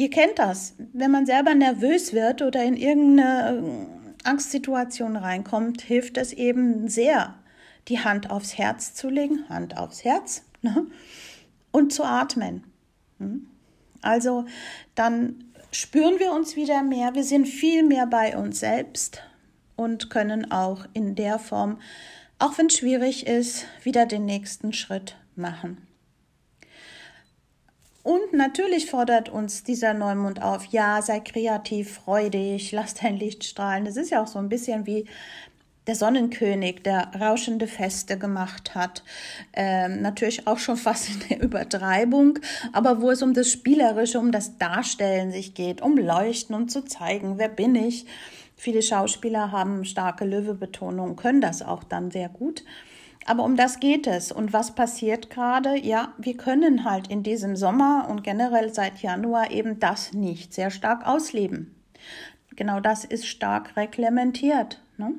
Ihr 0.00 0.08
kennt 0.08 0.38
das, 0.38 0.72
wenn 0.94 1.10
man 1.10 1.26
selber 1.26 1.54
nervös 1.54 2.14
wird 2.14 2.40
oder 2.40 2.64
in 2.64 2.74
irgendeine 2.74 3.58
äh, 3.58 4.26
Angstsituation 4.26 5.14
reinkommt, 5.14 5.82
hilft 5.82 6.16
es 6.16 6.32
eben 6.32 6.88
sehr, 6.88 7.34
die 7.86 7.98
Hand 7.98 8.30
aufs 8.30 8.56
Herz 8.56 8.94
zu 8.94 9.10
legen, 9.10 9.46
Hand 9.50 9.76
aufs 9.76 10.02
Herz, 10.02 10.46
ne? 10.62 10.86
und 11.70 11.92
zu 11.92 12.04
atmen. 12.04 12.64
Hm? 13.18 13.46
Also 14.00 14.46
dann 14.94 15.44
spüren 15.70 16.18
wir 16.18 16.32
uns 16.32 16.56
wieder 16.56 16.82
mehr, 16.82 17.14
wir 17.14 17.24
sind 17.24 17.46
viel 17.46 17.82
mehr 17.82 18.06
bei 18.06 18.38
uns 18.38 18.60
selbst 18.60 19.20
und 19.76 20.08
können 20.08 20.50
auch 20.50 20.86
in 20.94 21.14
der 21.14 21.38
Form, 21.38 21.78
auch 22.38 22.56
wenn 22.56 22.68
es 22.68 22.78
schwierig 22.78 23.26
ist, 23.26 23.66
wieder 23.82 24.06
den 24.06 24.24
nächsten 24.24 24.72
Schritt 24.72 25.16
machen. 25.36 25.89
Und 28.02 28.32
natürlich 28.32 28.90
fordert 28.90 29.28
uns 29.28 29.62
dieser 29.62 29.92
Neumond 29.92 30.42
auf, 30.42 30.64
ja, 30.66 31.02
sei 31.02 31.20
kreativ, 31.20 31.94
freu 31.94 32.30
dich, 32.30 32.72
lass 32.72 32.94
dein 32.94 33.16
Licht 33.16 33.44
strahlen. 33.44 33.84
Das 33.84 33.96
ist 33.96 34.10
ja 34.10 34.22
auch 34.22 34.26
so 34.26 34.38
ein 34.38 34.48
bisschen 34.48 34.86
wie 34.86 35.06
der 35.86 35.94
Sonnenkönig, 35.96 36.82
der 36.82 37.10
rauschende 37.20 37.66
Feste 37.66 38.18
gemacht 38.18 38.74
hat. 38.74 39.02
Ähm, 39.52 40.00
natürlich 40.02 40.46
auch 40.46 40.58
schon 40.58 40.76
fast 40.76 41.10
in 41.10 41.28
der 41.28 41.42
Übertreibung, 41.42 42.38
aber 42.72 43.02
wo 43.02 43.10
es 43.10 43.22
um 43.22 43.34
das 43.34 43.50
Spielerische, 43.50 44.18
um 44.18 44.32
das 44.32 44.56
Darstellen 44.56 45.32
sich 45.32 45.54
geht, 45.54 45.82
um 45.82 45.98
Leuchten 45.98 46.54
und 46.54 46.70
zu 46.70 46.84
zeigen, 46.84 47.38
wer 47.38 47.48
bin 47.48 47.74
ich. 47.74 48.06
Viele 48.56 48.82
Schauspieler 48.82 49.52
haben 49.52 49.84
starke 49.84 50.24
Löwebetonung, 50.24 51.16
können 51.16 51.40
das 51.40 51.62
auch 51.62 51.82
dann 51.82 52.10
sehr 52.10 52.28
gut. 52.28 52.62
Aber 53.26 53.44
um 53.44 53.56
das 53.56 53.80
geht 53.80 54.06
es. 54.06 54.32
Und 54.32 54.52
was 54.52 54.74
passiert 54.74 55.30
gerade? 55.30 55.78
Ja, 55.78 56.14
wir 56.18 56.36
können 56.36 56.84
halt 56.84 57.08
in 57.08 57.22
diesem 57.22 57.56
Sommer 57.56 58.06
und 58.08 58.24
generell 58.24 58.72
seit 58.72 59.02
Januar 59.02 59.50
eben 59.50 59.78
das 59.78 60.12
nicht 60.12 60.54
sehr 60.54 60.70
stark 60.70 61.06
ausleben. 61.06 61.74
Genau 62.56 62.80
das 62.80 63.04
ist 63.04 63.26
stark 63.26 63.76
reglementiert. 63.76 64.80
Ne? 64.96 65.12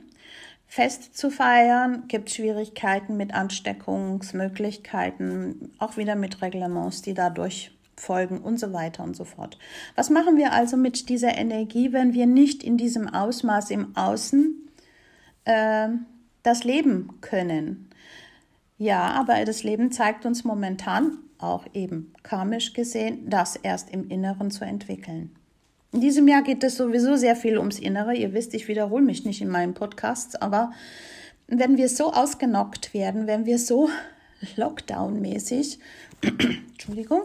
Fest 0.67 1.17
zu 1.17 1.29
feiern 1.29 2.05
gibt 2.07 2.31
Schwierigkeiten 2.31 3.17
mit 3.17 3.33
Ansteckungsmöglichkeiten, 3.33 5.73
auch 5.79 5.97
wieder 5.97 6.15
mit 6.15 6.41
Reglements, 6.41 7.01
die 7.01 7.13
dadurch 7.13 7.71
folgen 7.97 8.39
und 8.39 8.57
so 8.59 8.71
weiter 8.73 9.03
und 9.03 9.15
so 9.15 9.25
fort. 9.25 9.59
Was 9.95 10.09
machen 10.09 10.37
wir 10.37 10.53
also 10.53 10.77
mit 10.77 11.09
dieser 11.09 11.37
Energie, 11.37 11.93
wenn 11.93 12.13
wir 12.13 12.25
nicht 12.25 12.63
in 12.63 12.77
diesem 12.77 13.09
Ausmaß 13.09 13.69
im 13.71 13.95
Außen 13.95 14.69
äh, 15.45 15.89
das 16.43 16.63
leben 16.63 17.19
können? 17.21 17.90
Ja, 18.81 19.11
aber 19.11 19.45
das 19.45 19.61
Leben 19.61 19.91
zeigt 19.91 20.25
uns 20.25 20.43
momentan 20.43 21.19
auch 21.37 21.67
eben 21.71 22.15
karmisch 22.23 22.73
gesehen, 22.73 23.29
das 23.29 23.55
erst 23.55 23.91
im 23.91 24.09
Inneren 24.09 24.49
zu 24.49 24.65
entwickeln. 24.65 25.35
In 25.91 26.01
diesem 26.01 26.27
Jahr 26.27 26.41
geht 26.41 26.63
es 26.63 26.77
sowieso 26.77 27.15
sehr 27.15 27.35
viel 27.35 27.59
ums 27.59 27.77
Innere. 27.77 28.15
Ihr 28.15 28.33
wisst, 28.33 28.55
ich 28.55 28.67
wiederhole 28.67 29.03
mich 29.03 29.23
nicht 29.23 29.39
in 29.39 29.49
meinen 29.49 29.75
Podcasts, 29.75 30.33
aber 30.33 30.71
wenn 31.45 31.77
wir 31.77 31.89
so 31.89 32.11
ausgenockt 32.11 32.95
werden, 32.95 33.27
wenn 33.27 33.45
wir 33.45 33.59
so 33.59 33.87
Lockdown-mäßig, 34.55 35.77
Entschuldigung, 36.23 37.21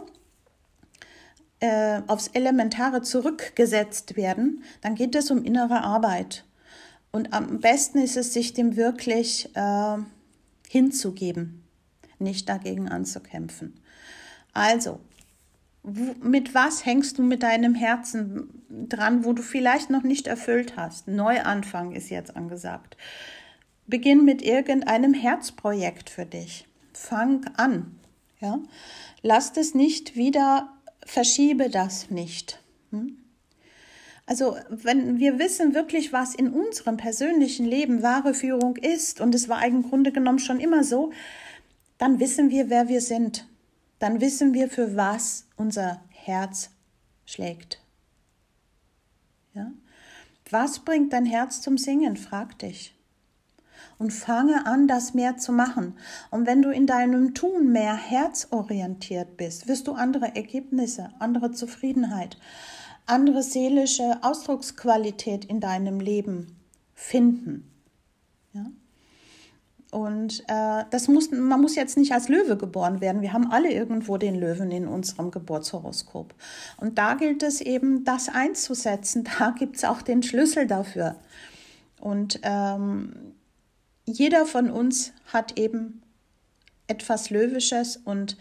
äh, 1.61 2.03
aufs 2.07 2.29
Elementare 2.29 3.01
zurückgesetzt 3.01 4.15
werden, 4.19 4.63
dann 4.83 4.95
geht 4.95 5.15
es 5.15 5.31
um 5.31 5.43
innere 5.43 5.83
Arbeit. 5.83 6.45
Und 7.13 7.33
am 7.33 7.61
besten 7.61 7.97
ist 7.97 8.19
es, 8.19 8.35
sich 8.35 8.53
dem 8.53 8.77
wirklich 8.77 9.49
äh, 9.55 9.97
hinzugeben, 10.77 11.65
nicht 12.19 12.49
dagegen 12.49 12.89
anzukämpfen. 12.89 13.81
Also, 14.53 15.01
mit 15.83 16.55
was 16.55 16.85
hängst 16.85 17.17
du 17.17 17.23
mit 17.23 17.43
deinem 17.43 17.75
Herzen 17.75 18.63
dran, 18.69 19.25
wo 19.25 19.33
du 19.33 19.43
vielleicht 19.43 19.89
noch 19.89 20.03
nicht 20.03 20.27
erfüllt 20.27 20.77
hast? 20.77 21.09
Neuanfang 21.09 21.93
ist 21.93 22.11
jetzt 22.11 22.37
angesagt. 22.37 22.99
Beginn 23.87 24.25
mit 24.25 24.43
irgendeinem 24.43 25.15
Herzprojekt 25.15 26.11
für 26.11 26.27
dich. 26.27 26.67
Fang 26.93 27.47
an. 27.57 27.99
Ja? 28.41 28.59
Lass 29.23 29.57
es 29.57 29.75
nicht 29.75 30.17
wieder 30.17 30.77
verschiebe 31.07 31.71
das 31.71 32.11
nicht. 32.11 32.61
Hm? 32.91 33.17
Also 34.27 34.57
wenn 34.69 35.19
wir 35.19 35.39
wissen 35.39 35.75
wirklich, 35.75 36.13
was 36.13 36.35
in 36.35 36.53
unserem 36.53 36.97
persönlichen 36.97 37.65
Leben 37.65 38.03
wahre 38.03 38.35
Führung 38.35 38.77
ist, 38.77 39.21
und 39.21 39.35
es 39.35 39.49
war 39.49 39.65
im 39.65 39.89
Grunde 39.89 40.11
genommen 40.11 40.41
schon 40.41 40.59
immer 40.59 40.83
so, 40.83 41.13
dann 41.97 42.19
wissen 42.19 42.51
wir, 42.51 42.69
wer 42.69 42.89
wir 42.89 43.01
sind. 43.01 43.47
Dann 44.01 44.21
wissen 44.21 44.53
wir, 44.53 44.69
für 44.69 44.97
was 44.97 45.47
unser 45.57 46.03
Herz 46.11 46.71
schlägt. 47.25 47.81
Ja? 49.55 49.73
Was 50.51 50.81
bringt 50.81 51.13
dein 51.13 51.25
Herz 51.25 51.61
zum 51.61 51.79
Singen? 51.79 52.17
Frag 52.17 52.59
dich. 52.59 52.95
Und 53.99 54.13
fange 54.13 54.67
an, 54.67 54.89
das 54.89 55.15
mehr 55.15 55.39
zu 55.39 55.53
machen. 55.53 55.95
Und 56.31 56.47
wenn 56.47 56.61
du 56.61 56.71
in 56.71 56.87
deinem 56.87 57.33
Tun 57.33 57.73
mehr 57.73 57.95
herzorientiert 57.95 59.37
bist, 59.37 59.69
wirst 59.69 59.87
du 59.87 59.93
andere 59.93 60.37
Ergebnisse, 60.37 61.11
andere 61.19 61.53
Zufriedenheit, 61.53 62.37
andere 63.07 63.43
seelische 63.43 64.19
Ausdrucksqualität 64.23 65.45
in 65.45 65.61
deinem 65.61 66.01
Leben 66.01 66.57
finden. 66.95 67.71
Ja? 68.53 68.67
Und 69.93 70.43
äh, 70.49 70.85
das 70.91 71.09
muss, 71.09 71.31
man 71.31 71.61
muss 71.61 71.77
jetzt 71.77 71.97
nicht 71.97 72.13
als 72.13 72.29
Löwe 72.29 72.57
geboren 72.57 73.01
werden. 73.01 73.23
Wir 73.23 73.33
haben 73.33 73.51
alle 73.51 73.73
irgendwo 73.73 74.17
den 74.19 74.35
Löwen 74.35 74.71
in 74.71 74.89
unserem 74.89 75.31
Geburtshoroskop. 75.31 76.35
Und 76.77 76.99
da 76.99 77.15
gilt 77.15 77.43
es 77.43 77.61
eben, 77.61 78.05
das 78.05 78.29
einzusetzen. 78.29 79.27
Da 79.39 79.51
gibt 79.51 79.77
es 79.77 79.85
auch 79.85 80.03
den 80.03 80.23
Schlüssel 80.23 80.67
dafür. 80.67 81.17
Und 82.01 82.41
ähm, 82.43 83.35
jeder 84.05 84.45
von 84.45 84.71
uns 84.71 85.13
hat 85.33 85.59
eben 85.59 86.03
etwas 86.89 87.31
Löwisches 87.31 87.97
und 87.97 88.37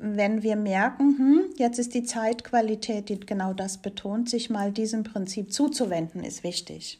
wenn 0.00 0.42
wir 0.42 0.56
merken, 0.56 1.18
hm, 1.18 1.40
jetzt 1.56 1.78
ist 1.78 1.94
die 1.94 2.04
Zeitqualität, 2.04 3.08
die 3.08 3.20
genau 3.20 3.52
das 3.52 3.78
betont, 3.78 4.30
sich 4.30 4.48
mal 4.48 4.72
diesem 4.72 5.04
Prinzip 5.04 5.52
zuzuwenden, 5.52 6.24
ist 6.24 6.42
wichtig. 6.42 6.98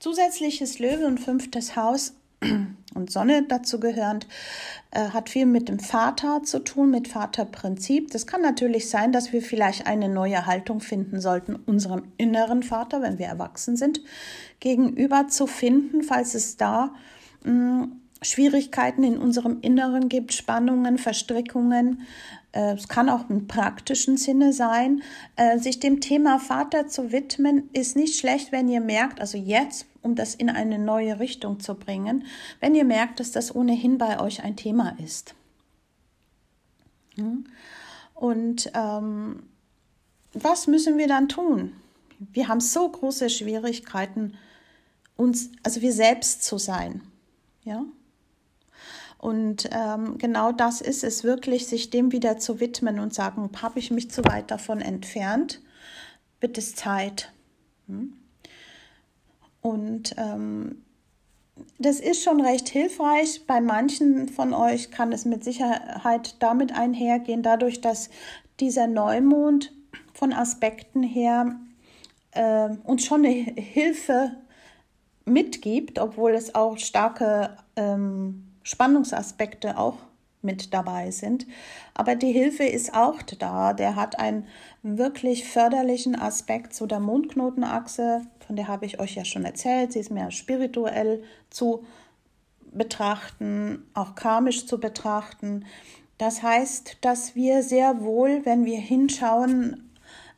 Zusätzliches 0.00 0.78
Löwe 0.80 1.06
und 1.06 1.20
fünftes 1.20 1.76
Haus 1.76 2.14
und 2.94 3.10
Sonne 3.12 3.44
dazu 3.48 3.78
gehörend, 3.78 4.26
äh, 4.90 5.10
hat 5.10 5.30
viel 5.30 5.46
mit 5.46 5.68
dem 5.68 5.78
Vater 5.78 6.42
zu 6.42 6.58
tun, 6.58 6.90
mit 6.90 7.06
Vaterprinzip. 7.06 8.10
Das 8.10 8.26
kann 8.26 8.42
natürlich 8.42 8.90
sein, 8.90 9.12
dass 9.12 9.32
wir 9.32 9.40
vielleicht 9.40 9.86
eine 9.86 10.08
neue 10.08 10.44
Haltung 10.44 10.80
finden 10.80 11.20
sollten, 11.20 11.54
unserem 11.54 12.08
inneren 12.16 12.64
Vater, 12.64 13.02
wenn 13.02 13.20
wir 13.20 13.26
erwachsen 13.26 13.76
sind, 13.76 14.00
gegenüber 14.58 15.28
zu 15.28 15.46
finden, 15.46 16.02
falls 16.02 16.34
es 16.34 16.56
da 16.56 16.92
hm, 17.44 18.01
Schwierigkeiten 18.22 19.04
in 19.04 19.18
unserem 19.18 19.60
Inneren 19.60 20.08
gibt, 20.08 20.32
Spannungen, 20.32 20.98
Verstrickungen. 20.98 22.06
Äh, 22.52 22.74
es 22.74 22.88
kann 22.88 23.08
auch 23.08 23.28
im 23.28 23.46
praktischen 23.46 24.16
Sinne 24.16 24.52
sein. 24.52 25.02
Äh, 25.36 25.58
sich 25.58 25.80
dem 25.80 26.00
Thema 26.00 26.38
Vater 26.38 26.86
zu 26.88 27.12
widmen, 27.12 27.70
ist 27.72 27.96
nicht 27.96 28.18
schlecht, 28.18 28.52
wenn 28.52 28.68
ihr 28.68 28.80
merkt, 28.80 29.20
also 29.20 29.38
jetzt, 29.38 29.86
um 30.02 30.14
das 30.14 30.34
in 30.34 30.50
eine 30.50 30.78
neue 30.78 31.18
Richtung 31.18 31.60
zu 31.60 31.74
bringen, 31.74 32.24
wenn 32.60 32.74
ihr 32.74 32.84
merkt, 32.84 33.20
dass 33.20 33.32
das 33.32 33.54
ohnehin 33.54 33.98
bei 33.98 34.20
euch 34.20 34.42
ein 34.42 34.56
Thema 34.56 34.96
ist. 35.02 35.34
Hm? 37.16 37.44
Und 38.14 38.70
ähm, 38.74 39.42
was 40.32 40.66
müssen 40.66 40.98
wir 40.98 41.08
dann 41.08 41.28
tun? 41.28 41.72
Wir 42.18 42.48
haben 42.48 42.60
so 42.60 42.88
große 42.88 43.28
Schwierigkeiten, 43.30 44.34
uns, 45.16 45.50
also 45.62 45.80
wir 45.82 45.92
selbst 45.92 46.44
zu 46.44 46.58
sein. 46.58 47.02
Ja, 47.64 47.84
und 49.22 49.70
ähm, 49.70 50.18
genau 50.18 50.50
das 50.50 50.80
ist 50.80 51.04
es 51.04 51.22
wirklich, 51.22 51.68
sich 51.68 51.90
dem 51.90 52.10
wieder 52.10 52.38
zu 52.38 52.58
widmen 52.58 52.98
und 52.98 53.14
sagen, 53.14 53.48
habe 53.62 53.78
ich 53.78 53.92
mich 53.92 54.10
zu 54.10 54.24
weit 54.24 54.50
davon 54.50 54.80
entfernt? 54.80 55.62
Wird 56.40 56.58
es 56.58 56.74
Zeit? 56.74 57.32
Hm? 57.86 58.14
Und 59.60 60.16
ähm, 60.18 60.82
das 61.78 62.00
ist 62.00 62.24
schon 62.24 62.40
recht 62.40 62.68
hilfreich. 62.68 63.46
Bei 63.46 63.60
manchen 63.60 64.28
von 64.28 64.52
euch 64.52 64.90
kann 64.90 65.12
es 65.12 65.24
mit 65.24 65.44
Sicherheit 65.44 66.42
damit 66.42 66.76
einhergehen, 66.76 67.44
dadurch, 67.44 67.80
dass 67.80 68.10
dieser 68.58 68.88
Neumond 68.88 69.72
von 70.14 70.32
Aspekten 70.32 71.04
her 71.04 71.60
äh, 72.32 72.70
uns 72.82 73.04
schon 73.04 73.24
eine 73.24 73.30
Hilfe 73.30 74.32
mitgibt, 75.24 76.00
obwohl 76.00 76.32
es 76.32 76.56
auch 76.56 76.76
starke 76.78 77.56
ähm, 77.76 78.48
Spannungsaspekte 78.62 79.78
auch 79.78 79.98
mit 80.42 80.74
dabei 80.74 81.10
sind. 81.10 81.46
Aber 81.94 82.16
die 82.16 82.32
Hilfe 82.32 82.64
ist 82.64 82.94
auch 82.94 83.22
da. 83.22 83.72
Der 83.72 83.96
hat 83.96 84.18
einen 84.18 84.46
wirklich 84.82 85.48
förderlichen 85.48 86.18
Aspekt 86.18 86.74
zu 86.74 86.86
der 86.86 87.00
Mondknotenachse, 87.00 88.22
von 88.46 88.56
der 88.56 88.68
habe 88.68 88.86
ich 88.86 88.98
euch 88.98 89.14
ja 89.14 89.24
schon 89.24 89.44
erzählt. 89.44 89.92
Sie 89.92 90.00
ist 90.00 90.10
mehr 90.10 90.30
spirituell 90.30 91.22
zu 91.48 91.84
betrachten, 92.72 93.84
auch 93.94 94.14
karmisch 94.14 94.66
zu 94.66 94.80
betrachten. 94.80 95.64
Das 96.18 96.42
heißt, 96.42 96.98
dass 97.00 97.34
wir 97.34 97.62
sehr 97.62 98.00
wohl, 98.00 98.44
wenn 98.44 98.64
wir 98.64 98.78
hinschauen, 98.78 99.90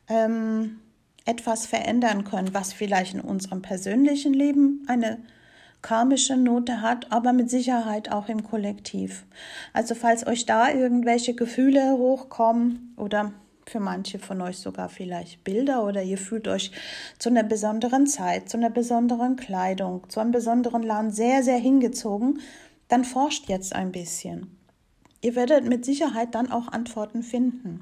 ähm, 0.08 0.80
etwas 1.24 1.66
verändern 1.66 2.24
können, 2.24 2.52
was 2.52 2.72
vielleicht 2.72 3.14
in 3.14 3.20
unserem 3.20 3.62
persönlichen 3.62 4.34
Leben 4.34 4.84
eine 4.88 5.18
karmische 5.84 6.38
Note 6.38 6.80
hat, 6.80 7.12
aber 7.12 7.34
mit 7.34 7.50
Sicherheit 7.50 8.10
auch 8.10 8.30
im 8.30 8.42
Kollektiv. 8.42 9.26
Also 9.74 9.94
falls 9.94 10.26
euch 10.26 10.46
da 10.46 10.70
irgendwelche 10.70 11.34
Gefühle 11.34 11.92
hochkommen 11.92 12.94
oder 12.96 13.32
für 13.66 13.80
manche 13.80 14.18
von 14.18 14.40
euch 14.40 14.58
sogar 14.58 14.88
vielleicht 14.88 15.44
Bilder 15.44 15.84
oder 15.84 16.02
ihr 16.02 16.16
fühlt 16.16 16.48
euch 16.48 16.72
zu 17.18 17.28
einer 17.28 17.42
besonderen 17.42 18.06
Zeit, 18.06 18.48
zu 18.48 18.56
einer 18.56 18.70
besonderen 18.70 19.36
Kleidung, 19.36 20.08
zu 20.08 20.20
einem 20.20 20.32
besonderen 20.32 20.82
Land 20.82 21.14
sehr, 21.14 21.42
sehr 21.42 21.58
hingezogen, 21.58 22.40
dann 22.88 23.04
forscht 23.04 23.50
jetzt 23.50 23.74
ein 23.74 23.92
bisschen. 23.92 24.56
Ihr 25.20 25.34
werdet 25.36 25.68
mit 25.68 25.84
Sicherheit 25.84 26.34
dann 26.34 26.50
auch 26.50 26.68
Antworten 26.68 27.22
finden. 27.22 27.80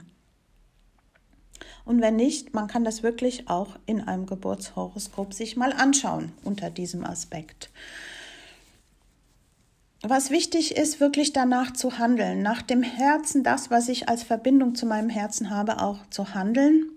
Und 1.84 2.00
wenn 2.00 2.16
nicht, 2.16 2.54
man 2.54 2.68
kann 2.68 2.84
das 2.84 3.02
wirklich 3.02 3.48
auch 3.48 3.76
in 3.86 4.00
einem 4.00 4.26
Geburtshoroskop 4.26 5.34
sich 5.34 5.56
mal 5.56 5.72
anschauen 5.72 6.32
unter 6.44 6.70
diesem 6.70 7.04
Aspekt. 7.04 7.70
Was 10.02 10.30
wichtig 10.30 10.76
ist, 10.76 10.98
wirklich 10.98 11.32
danach 11.32 11.72
zu 11.72 11.98
handeln, 11.98 12.42
nach 12.42 12.62
dem 12.62 12.82
Herzen, 12.82 13.44
das, 13.44 13.70
was 13.70 13.88
ich 13.88 14.08
als 14.08 14.24
Verbindung 14.24 14.74
zu 14.74 14.84
meinem 14.84 15.08
Herzen 15.08 15.50
habe, 15.50 15.80
auch 15.80 16.06
zu 16.10 16.34
handeln. 16.34 16.90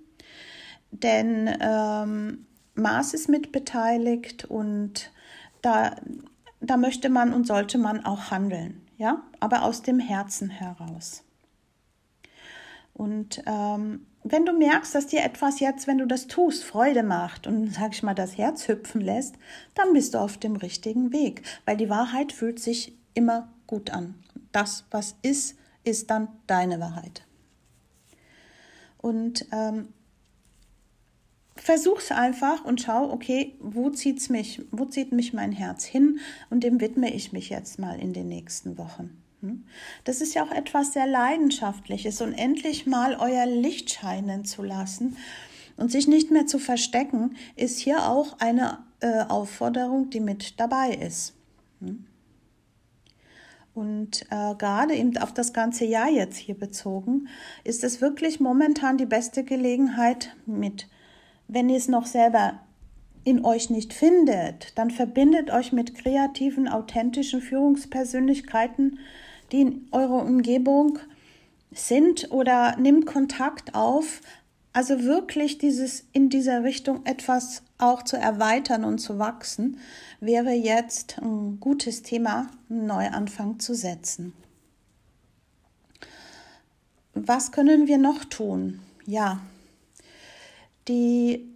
Denn 0.92 1.56
ähm, 1.60 2.48
Mars 2.74 3.14
ist 3.14 3.30
mitbeteiligt 3.30 4.46
und 4.46 5.12
da, 5.62 5.96
da 6.62 6.78
möchte 6.78 7.10
man 7.10 7.34
und 7.34 7.46
sollte 7.46 7.78
man 7.78 8.06
auch 8.06 8.32
handeln, 8.32 8.82
ja, 8.98 9.24
aber 9.40 9.64
aus 9.64 9.82
dem 9.82 10.00
Herzen 10.00 10.50
heraus. 10.50 11.24
Und 12.94 13.44
ähm, 13.46 14.06
wenn 14.28 14.44
du 14.44 14.54
merkst, 14.54 14.96
dass 14.96 15.06
dir 15.06 15.24
etwas 15.24 15.60
jetzt, 15.60 15.86
wenn 15.86 16.00
du 16.00 16.08
das 16.08 16.26
tust, 16.26 16.64
Freude 16.64 17.04
macht 17.04 17.46
und, 17.46 17.72
sag 17.72 17.94
ich 17.94 18.02
mal, 18.02 18.16
das 18.16 18.40
Herz 18.40 18.68
hüpfen 18.68 19.00
lässt, 19.00 19.36
dann 19.76 19.94
bist 19.94 20.16
du 20.16 20.18
auf 20.18 20.38
dem 20.38 20.56
richtigen 20.56 21.14
Weg, 21.14 21.44
weil 21.66 21.78
die 21.78 21.92
Wahrheit 21.92 22.34
fühlt 22.34 22.60
sich 22.60 22.98
immer 23.14 23.54
gut 23.68 23.92
an. 23.92 24.16
Das, 24.52 24.86
was 24.90 25.16
ist, 25.22 25.60
ist 25.84 26.10
dann 26.10 26.28
deine 26.48 26.80
Wahrheit. 26.80 27.22
Und 28.98 29.46
ähm, 29.52 29.90
versuch's 31.56 32.12
einfach 32.12 32.66
und 32.66 32.82
schau, 32.82 33.12
okay, 33.12 33.56
wo 33.60 33.92
zieht's 33.92 34.30
mich, 34.30 34.64
wo 34.72 34.86
zieht 34.86 35.12
mich 35.12 35.34
mein 35.34 35.52
Herz 35.52 35.86
hin 35.86 36.18
und 36.50 36.64
dem 36.64 36.82
widme 36.82 37.14
ich 37.14 37.32
mich 37.32 37.50
jetzt 37.50 37.78
mal 37.78 38.00
in 38.00 38.14
den 38.14 38.28
nächsten 38.28 38.80
Wochen. 38.80 39.22
Hm? 39.42 39.66
Das 40.04 40.22
ist 40.22 40.34
ja 40.34 40.44
auch 40.44 40.52
etwas 40.52 40.94
sehr 40.94 41.08
Leidenschaftliches 41.08 42.22
und 42.22 42.34
endlich 42.34 42.86
mal 42.86 43.16
euer 43.20 43.46
Licht 43.46 43.92
scheinen 43.92 44.46
zu 44.46 44.64
lassen 44.64 45.18
und 45.78 45.92
sich 45.92 46.08
nicht 46.08 46.32
mehr 46.32 46.46
zu 46.46 46.60
verstecken, 46.60 47.36
ist 47.56 47.80
hier 47.80 48.08
auch 48.10 48.40
eine 48.40 48.80
äh, 49.02 49.24
Aufforderung, 49.24 50.10
die 50.10 50.20
mit 50.20 50.60
dabei 50.60 50.92
ist. 50.92 51.34
Hm? 51.82 52.06
Und 53.74 54.22
äh, 54.32 54.56
gerade 54.56 54.96
eben 54.96 55.18
auf 55.18 55.34
das 55.34 55.52
ganze 55.52 55.84
Jahr 55.84 56.10
jetzt 56.10 56.38
hier 56.38 56.58
bezogen, 56.58 57.28
ist 57.66 57.84
es 57.84 58.00
wirklich 58.00 58.40
momentan 58.40 58.98
die 58.98 59.06
beste 59.06 59.44
Gelegenheit 59.44 60.34
mit, 60.46 60.88
wenn 61.50 61.68
ihr 61.68 61.78
es 61.78 61.90
noch 61.90 62.06
selber 62.06 62.62
in 63.26 63.44
euch 63.44 63.70
nicht 63.70 63.94
findet, 63.94 64.78
dann 64.78 64.92
verbindet 64.92 65.52
euch 65.52 65.74
mit 65.74 65.96
kreativen, 65.96 66.70
authentischen 66.70 67.42
Führungspersönlichkeiten, 67.42 69.00
die 69.52 69.62
in 69.62 69.88
eurer 69.92 70.24
Umgebung 70.24 71.00
sind 71.72 72.32
oder 72.32 72.78
nimmt 72.78 73.06
Kontakt 73.06 73.76
auf. 73.76 74.22
Also 74.74 75.04
wirklich 75.04 75.58
dieses 75.58 76.06
in 76.12 76.30
dieser 76.30 76.64
Richtung 76.64 77.06
etwas 77.06 77.64
auch 77.78 78.04
zu 78.04 78.18
erweitern 78.18 78.84
und 78.84 79.00
zu 79.00 79.20
wachsen, 79.20 79.80
wäre 80.20 80.52
jetzt 80.52 81.18
ein 81.22 81.60
gutes 81.60 82.02
Thema, 82.02 82.50
einen 82.70 82.86
Neuanfang 82.88 83.60
zu 83.60 83.74
setzen. 83.74 84.34
Was 87.14 87.52
können 87.52 87.88
wir 87.88 87.98
noch 87.98 88.26
tun? 88.26 88.82
ja, 89.06 89.40
die 90.88 91.55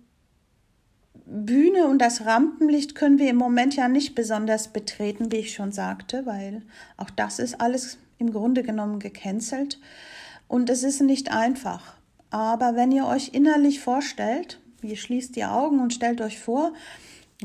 Bühne 1.31 1.85
und 1.85 1.99
das 1.99 2.25
Rampenlicht 2.25 2.95
können 2.95 3.19
wir 3.19 3.29
im 3.29 3.35
Moment 3.35 3.75
ja 3.75 3.87
nicht 3.87 4.15
besonders 4.15 4.69
betreten, 4.69 5.31
wie 5.31 5.37
ich 5.37 5.53
schon 5.53 5.71
sagte, 5.71 6.25
weil 6.25 6.63
auch 6.97 7.11
das 7.11 7.37
ist 7.37 7.61
alles 7.61 7.99
im 8.17 8.31
Grunde 8.31 8.63
genommen 8.63 8.99
gecancelt. 8.99 9.79
Und 10.47 10.71
es 10.71 10.83
ist 10.83 11.01
nicht 11.01 11.31
einfach. 11.31 11.95
Aber 12.31 12.75
wenn 12.75 12.91
ihr 12.91 13.05
euch 13.05 13.29
innerlich 13.33 13.79
vorstellt, 13.79 14.59
ihr 14.81 14.97
schließt 14.97 15.35
die 15.35 15.45
Augen 15.45 15.79
und 15.79 15.93
stellt 15.93 16.19
euch 16.21 16.39
vor, 16.39 16.73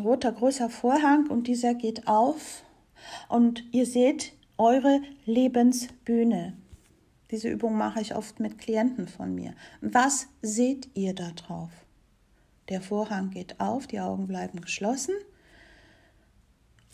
roter 0.02 0.32
großer 0.32 0.70
Vorhang 0.70 1.26
und 1.26 1.46
dieser 1.46 1.74
geht 1.74 2.08
auf 2.08 2.64
und 3.28 3.64
ihr 3.72 3.84
seht 3.84 4.32
eure 4.56 5.02
Lebensbühne. 5.26 6.54
Diese 7.30 7.48
Übung 7.48 7.76
mache 7.76 8.00
ich 8.00 8.14
oft 8.14 8.40
mit 8.40 8.58
Klienten 8.58 9.08
von 9.08 9.34
mir. 9.34 9.54
Was 9.80 10.28
seht 10.40 10.88
ihr 10.94 11.14
da 11.14 11.30
drauf? 11.32 11.83
Der 12.68 12.80
Vorhang 12.80 13.30
geht 13.30 13.60
auf, 13.60 13.86
die 13.86 14.00
Augen 14.00 14.26
bleiben 14.26 14.60
geschlossen 14.60 15.14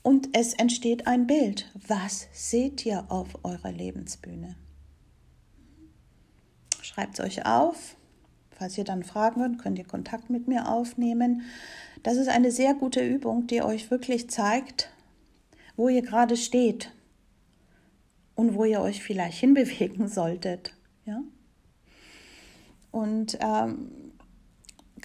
und 0.03 0.31
es 0.37 0.55
entsteht 0.55 1.07
ein 1.07 1.27
Bild. 1.27 1.71
Was 1.87 2.29
seht 2.33 2.87
ihr 2.87 3.05
auf 3.09 3.45
eurer 3.45 3.71
Lebensbühne? 3.71 4.57
Schreibt 6.81 7.19
es 7.19 7.25
euch 7.25 7.47
auf. 7.47 7.97
Falls 8.51 8.77
ihr 8.77 8.85
dann 8.85 9.05
Fragen 9.05 9.43
habt, 9.43 9.59
könnt 9.59 9.79
ihr 9.79 9.87
Kontakt 9.87 10.29
mit 10.29 10.49
mir 10.49 10.69
aufnehmen. 10.69 11.43
Das 12.03 12.17
ist 12.17 12.29
eine 12.29 12.51
sehr 12.51 12.75
gute 12.75 13.01
Übung, 13.01 13.47
die 13.47 13.63
euch 13.63 13.91
wirklich 13.91 14.29
zeigt, 14.29 14.91
wo 15.77 15.89
ihr 15.89 16.03
gerade 16.03 16.37
steht 16.37 16.93
und 18.35 18.55
wo 18.55 18.65
ihr 18.65 18.81
euch 18.81 19.03
vielleicht 19.03 19.39
hinbewegen 19.41 20.09
solltet. 20.09 20.75
Ja? 21.05 21.23
Und 22.91 23.39
ähm, 23.41 23.91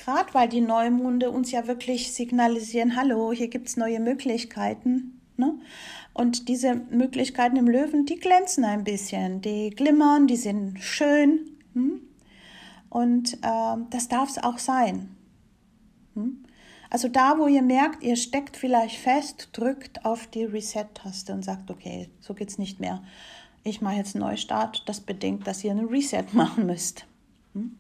gerade 0.06 0.34
weil 0.34 0.48
die 0.48 0.62
Neumonde 0.62 1.32
uns 1.32 1.52
ja 1.52 1.66
wirklich 1.66 2.14
signalisieren, 2.14 2.96
hallo, 2.96 3.32
hier 3.34 3.48
gibt 3.48 3.68
es 3.68 3.78
neue 3.78 4.00
Möglichkeiten. 4.00 5.20
Ne? 5.36 5.58
Und 6.14 6.48
diese 6.48 6.76
Möglichkeiten 6.76 7.58
im 7.58 7.68
Löwen, 7.68 8.06
die 8.06 8.20
glänzen 8.20 8.64
ein 8.66 8.84
bisschen, 8.84 9.42
die 9.42 9.72
glimmern, 9.72 10.28
die 10.28 10.38
sind 10.38 10.80
schön. 10.80 11.58
Hm? 11.74 12.02
Und 12.90 13.34
äh, 13.42 13.78
das 13.90 14.08
darf 14.08 14.30
es 14.30 14.38
auch 14.38 14.60
sein. 14.60 15.10
Hm? 16.14 16.44
Also 16.92 17.08
da, 17.08 17.40
wo 17.40 17.48
ihr 17.48 17.64
merkt, 17.64 18.04
ihr 18.04 18.16
steckt 18.16 18.56
vielleicht 18.56 18.98
fest, 18.98 19.50
drückt 19.54 20.06
auf 20.06 20.28
die 20.28 20.46
Reset-Taste 20.46 21.34
und 21.34 21.44
sagt, 21.44 21.72
okay, 21.72 22.10
so 22.22 22.36
geht 22.36 22.50
es 22.50 22.60
nicht 22.60 22.80
mehr. 22.80 23.04
Ich 23.64 23.82
mache 23.82 23.96
jetzt 23.96 24.16
einen 24.16 24.24
Neustart. 24.24 24.84
Das 24.88 25.02
bedingt, 25.02 25.48
dass 25.48 25.64
ihr 25.64 25.72
einen 25.72 25.88
Reset 25.88 26.26
machen 26.34 26.68
müsst. 26.68 27.08
Hm? 27.54 27.76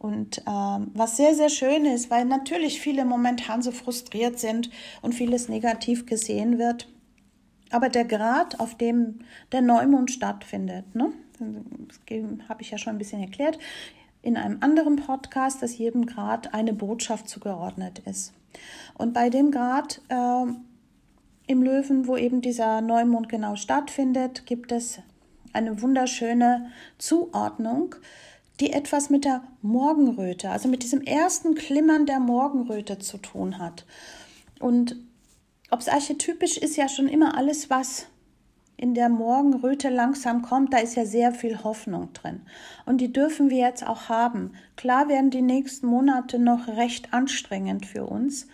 Und 0.00 0.42
ähm, 0.48 0.92
was 0.94 1.18
sehr, 1.18 1.34
sehr 1.34 1.50
schön 1.50 1.84
ist, 1.84 2.10
weil 2.10 2.24
natürlich 2.24 2.80
viele 2.80 3.04
momentan 3.04 3.60
so 3.60 3.70
frustriert 3.70 4.38
sind 4.38 4.70
und 5.02 5.14
vieles 5.14 5.50
negativ 5.50 6.06
gesehen 6.06 6.58
wird. 6.58 6.88
Aber 7.70 7.90
der 7.90 8.06
Grad, 8.06 8.60
auf 8.60 8.74
dem 8.74 9.18
der 9.52 9.60
Neumond 9.60 10.10
stattfindet, 10.10 10.94
ne, 10.94 11.12
habe 12.48 12.62
ich 12.62 12.70
ja 12.70 12.78
schon 12.78 12.94
ein 12.94 12.98
bisschen 12.98 13.20
erklärt, 13.20 13.58
in 14.22 14.38
einem 14.38 14.56
anderen 14.62 14.96
Podcast, 14.96 15.62
dass 15.62 15.76
jedem 15.76 16.06
Grad 16.06 16.54
eine 16.54 16.72
Botschaft 16.72 17.28
zugeordnet 17.28 17.98
ist. 18.06 18.32
Und 18.96 19.12
bei 19.12 19.28
dem 19.28 19.50
Grad 19.50 20.00
äh, 20.08 20.46
im 21.46 21.62
Löwen, 21.62 22.06
wo 22.06 22.16
eben 22.16 22.40
dieser 22.40 22.80
Neumond 22.80 23.28
genau 23.28 23.54
stattfindet, 23.54 24.46
gibt 24.46 24.72
es 24.72 25.00
eine 25.52 25.82
wunderschöne 25.82 26.70
Zuordnung 26.96 27.96
die 28.60 28.72
etwas 28.72 29.10
mit 29.10 29.24
der 29.24 29.42
Morgenröte, 29.62 30.50
also 30.50 30.68
mit 30.68 30.82
diesem 30.82 31.02
ersten 31.02 31.54
Klimmern 31.54 32.06
der 32.06 32.20
Morgenröte 32.20 32.98
zu 32.98 33.18
tun 33.18 33.58
hat. 33.58 33.86
Und 34.58 34.96
ob 35.70 35.80
es 35.80 35.88
archetypisch 35.88 36.58
ist, 36.58 36.76
ja 36.76 36.88
schon 36.88 37.08
immer 37.08 37.36
alles, 37.36 37.70
was 37.70 38.06
in 38.76 38.94
der 38.94 39.08
Morgenröte 39.08 39.90
langsam 39.90 40.42
kommt, 40.42 40.72
da 40.72 40.78
ist 40.78 40.96
ja 40.96 41.04
sehr 41.04 41.32
viel 41.32 41.62
Hoffnung 41.62 42.12
drin. 42.14 42.40
Und 42.86 43.00
die 43.00 43.12
dürfen 43.12 43.50
wir 43.50 43.58
jetzt 43.58 43.86
auch 43.86 44.08
haben. 44.08 44.52
Klar 44.76 45.08
werden 45.08 45.30
die 45.30 45.42
nächsten 45.42 45.86
Monate 45.86 46.38
noch 46.38 46.66
recht 46.66 47.12
anstrengend 47.12 47.84
für 47.84 48.06
uns. 48.06 48.48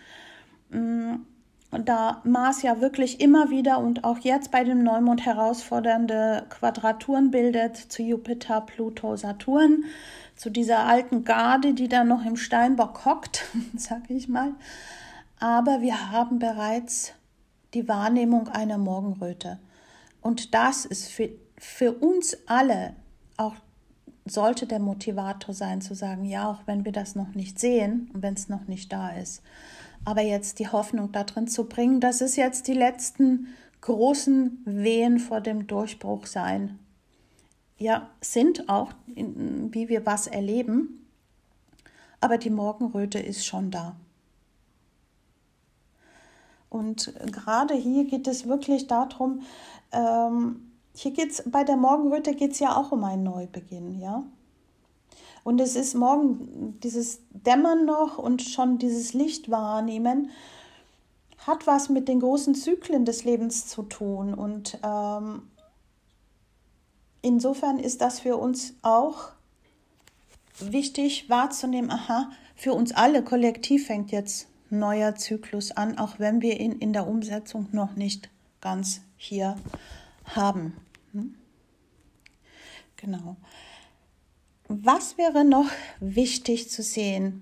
Da 1.71 2.21
Mars 2.23 2.61
ja 2.61 2.79
wirklich 2.79 3.19
immer 3.19 3.49
wieder 3.49 3.79
und 3.79 4.05
auch 4.05 4.19
jetzt 4.19 4.51
bei 4.51 4.63
dem 4.63 4.83
Neumond 4.83 5.25
herausfordernde 5.25 6.45
Quadraturen 6.49 7.29
bildet 7.29 7.75
zu 7.75 8.03
Jupiter, 8.03 8.61
Pluto, 8.61 9.17
Saturn, 9.17 9.83
zu 10.35 10.49
dieser 10.49 10.85
alten 10.85 11.25
Garde, 11.25 11.73
die 11.73 11.89
da 11.89 12.03
noch 12.03 12.25
im 12.25 12.37
Steinbock 12.37 13.05
hockt, 13.05 13.43
sag 13.77 14.09
ich 14.09 14.29
mal. 14.29 14.53
Aber 15.39 15.81
wir 15.81 16.11
haben 16.11 16.39
bereits 16.39 17.13
die 17.73 17.87
Wahrnehmung 17.87 18.47
einer 18.47 18.77
Morgenröte. 18.77 19.59
Und 20.21 20.53
das 20.53 20.85
ist 20.85 21.09
für, 21.09 21.29
für 21.57 21.91
uns 21.91 22.37
alle 22.47 22.95
auch 23.35 23.55
sollte 24.29 24.67
der 24.67 24.79
Motivator 24.79 25.53
sein, 25.53 25.81
zu 25.81 25.95
sagen, 25.95 26.25
ja, 26.25 26.49
auch 26.49 26.61
wenn 26.65 26.85
wir 26.85 26.91
das 26.91 27.15
noch 27.15 27.33
nicht 27.35 27.59
sehen 27.59 28.09
und 28.13 28.21
wenn 28.21 28.33
es 28.33 28.49
noch 28.49 28.67
nicht 28.67 28.91
da 28.91 29.09
ist 29.09 29.41
aber 30.07 30.21
jetzt 30.21 30.59
die 30.59 30.69
Hoffnung 30.69 31.11
da 31.11 31.25
drin 31.25 31.49
zu 31.49 31.65
bringen, 31.65 31.99
dass 31.99 32.21
es 32.21 32.37
jetzt 32.37 32.69
die 32.69 32.73
letzten 32.73 33.47
großen 33.81 34.61
Wehen 34.63 35.19
vor 35.19 35.41
dem 35.41 35.67
Durchbruch 35.67 36.27
sein. 36.27 36.79
Ja, 37.77 38.09
sind 38.21 38.69
auch, 38.69 38.93
wie 39.05 39.89
wir 39.89 40.05
was 40.05 40.27
erleben, 40.27 41.05
aber 42.21 42.37
die 42.37 42.49
Morgenröte 42.49 43.19
ist 43.19 43.45
schon 43.45 43.69
da. 43.69 43.97
Und 46.69 47.13
gerade 47.33 47.73
hier 47.73 48.05
geht 48.05 48.27
es 48.27 48.47
wirklich 48.47 48.87
darum, 48.87 49.41
ähm, 49.91 50.66
hier 50.97 51.11
geht's, 51.11 51.43
bei 51.45 51.63
der 51.63 51.77
Morgenröte 51.77 52.33
geht 52.33 52.59
ja 52.59 52.75
auch 52.75 52.91
um 52.91 53.03
einen 53.03 53.23
Neubeginn, 53.23 53.99
ja. 53.99 54.23
Und 55.43 55.61
es 55.61 55.75
ist 55.75 55.93
morgen 55.93 56.79
dieses 56.83 57.19
Dämmern 57.29 57.85
noch 57.85 58.17
und 58.17 58.41
schon 58.41 58.79
dieses 58.79 59.13
Licht 59.13 59.49
wahrnehmen, 59.49 60.31
hat 61.45 61.67
was 61.67 61.89
mit 61.89 62.07
den 62.07 62.19
großen 62.19 62.55
Zyklen 62.55 63.05
des 63.05 63.23
Lebens 63.23 63.67
zu 63.67 63.83
tun. 63.83 64.33
Und 64.33 64.77
ähm, 64.83 65.43
insofern 67.21 67.79
ist 67.79 68.01
das 68.01 68.19
für 68.19 68.35
uns 68.35 68.73
auch 68.81 69.29
wichtig 70.59 71.29
wahrzunehmen, 71.29 71.91
aha, 71.91 72.31
für 72.55 72.73
uns 72.73 72.91
alle 72.91 73.23
kollektiv 73.23 73.85
fängt 73.85 74.11
jetzt 74.11 74.47
neuer 74.69 75.15
Zyklus 75.15 75.71
an, 75.71 75.97
auch 75.97 76.17
wenn 76.17 76.41
wir 76.41 76.59
ihn 76.59 76.73
in 76.73 76.91
der 76.91 77.07
Umsetzung 77.07 77.67
noch 77.71 77.95
nicht 77.95 78.29
ganz 78.59 79.01
hier 79.15 79.55
haben. 80.25 80.73
Hm? 81.13 81.35
Genau. 82.97 83.37
Was 84.67 85.17
wäre 85.17 85.45
noch 85.45 85.71
wichtig 85.99 86.69
zu 86.69 86.83
sehen? 86.83 87.41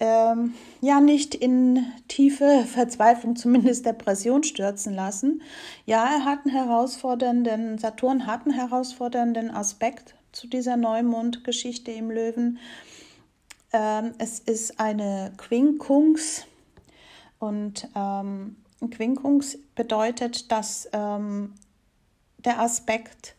ähm, 0.00 0.54
ja 0.80 1.00
nicht 1.00 1.34
in 1.34 1.84
tiefe 2.06 2.64
Verzweiflung, 2.66 3.36
zumindest 3.36 3.84
Depression 3.86 4.44
stürzen 4.44 4.94
lassen. 4.94 5.42
Ja, 5.86 6.04
er 6.04 6.24
hat 6.24 6.44
einen 6.44 6.54
herausfordernden, 6.54 7.78
Saturn 7.78 8.26
hat 8.26 8.46
einen 8.46 8.54
herausfordernden 8.54 9.50
Aspekt 9.50 10.14
zu 10.32 10.46
dieser 10.46 10.76
Neumond-Geschichte 10.76 11.90
im 11.90 12.10
Löwen. 12.10 12.58
Ähm, 13.72 14.12
es 14.18 14.38
ist 14.38 14.78
eine 14.78 15.32
Quinkungs 15.36 16.46
und 17.38 17.88
ähm, 17.94 18.56
Quinkungs 18.90 19.58
bedeutet, 19.74 20.50
dass 20.52 20.88
ähm, 20.92 21.54
der 22.38 22.60
Aspekt 22.60 23.34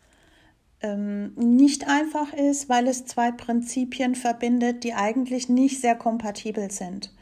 ähm, 0.82 1.32
nicht 1.36 1.88
einfach 1.88 2.32
ist, 2.32 2.68
weil 2.68 2.88
es 2.88 3.04
zwei 3.04 3.30
Prinzipien 3.30 4.14
verbindet, 4.14 4.84
die 4.84 4.94
eigentlich 4.94 5.48
nicht 5.48 5.80
sehr 5.80 5.94
kompatibel 5.94 6.70
sind. 6.70 7.12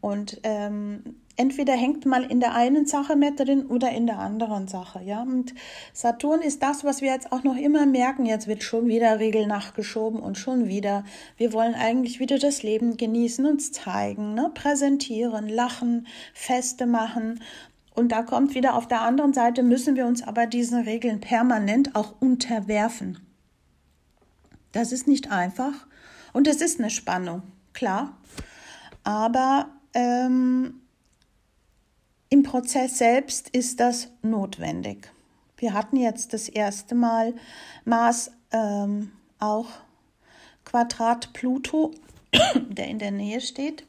Und 0.00 0.40
ähm, 0.44 1.16
entweder 1.36 1.74
hängt 1.74 2.06
mal 2.06 2.24
in 2.24 2.40
der 2.40 2.54
einen 2.54 2.86
Sache 2.86 3.16
mit 3.16 3.40
drin 3.40 3.66
oder 3.66 3.90
in 3.90 4.06
der 4.06 4.18
anderen 4.18 4.68
Sache, 4.68 5.02
ja. 5.02 5.22
Und 5.22 5.54
Saturn 5.92 6.42
ist 6.42 6.62
das, 6.62 6.84
was 6.84 7.02
wir 7.02 7.12
jetzt 7.12 7.32
auch 7.32 7.44
noch 7.44 7.56
immer 7.56 7.86
merken. 7.86 8.26
Jetzt 8.26 8.46
wird 8.46 8.62
schon 8.62 8.88
wieder 8.88 9.18
Regel 9.18 9.46
nachgeschoben 9.46 10.20
und 10.20 10.38
schon 10.38 10.68
wieder. 10.68 11.04
Wir 11.36 11.52
wollen 11.52 11.74
eigentlich 11.74 12.20
wieder 12.20 12.38
das 12.38 12.62
Leben 12.62 12.96
genießen, 12.96 13.44
uns 13.46 13.72
zeigen, 13.72 14.34
ne? 14.34 14.50
präsentieren, 14.54 15.48
lachen, 15.48 16.06
Feste 16.34 16.86
machen. 16.86 17.40
Und 17.96 18.12
da 18.12 18.22
kommt 18.22 18.54
wieder 18.54 18.74
auf 18.74 18.86
der 18.86 19.00
anderen 19.00 19.32
Seite, 19.32 19.62
müssen 19.62 19.96
wir 19.96 20.04
uns 20.06 20.22
aber 20.22 20.46
diesen 20.46 20.82
Regeln 20.82 21.18
permanent 21.18 21.96
auch 21.96 22.20
unterwerfen. 22.20 23.18
Das 24.72 24.92
ist 24.92 25.08
nicht 25.08 25.32
einfach 25.32 25.72
Und 26.34 26.46
es 26.46 26.60
ist 26.60 26.78
eine 26.78 26.90
Spannung, 26.90 27.42
klar. 27.72 28.14
Aber 29.02 29.70
ähm, 29.94 30.82
im 32.28 32.42
Prozess 32.42 32.98
selbst 32.98 33.48
ist 33.48 33.80
das 33.80 34.08
notwendig. 34.20 35.10
Wir 35.56 35.72
hatten 35.72 35.96
jetzt 35.96 36.34
das 36.34 36.50
erste 36.50 36.94
Mal 36.94 37.34
Mars 37.86 38.30
ähm, 38.52 39.10
auch 39.38 39.68
Quadrat 40.66 41.32
Pluto, 41.32 41.94
der 42.54 42.88
in 42.88 42.98
der 42.98 43.12
Nähe 43.12 43.40
steht 43.40 43.85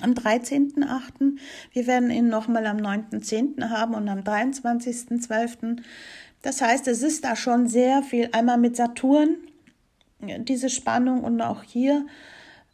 am 0.00 0.12
13.8. 0.12 1.38
Wir 1.72 1.86
werden 1.86 2.10
ihn 2.10 2.28
nochmal 2.28 2.66
am 2.66 2.78
9.10. 2.78 3.70
haben 3.70 3.94
und 3.94 4.08
am 4.08 4.20
23.12. 4.20 5.78
Das 6.42 6.60
heißt, 6.60 6.88
es 6.88 7.02
ist 7.02 7.24
da 7.24 7.36
schon 7.36 7.68
sehr 7.68 8.02
viel, 8.02 8.28
einmal 8.32 8.58
mit 8.58 8.76
Saturn, 8.76 9.36
diese 10.20 10.68
Spannung 10.68 11.22
und 11.22 11.40
auch 11.40 11.62
hier 11.62 12.06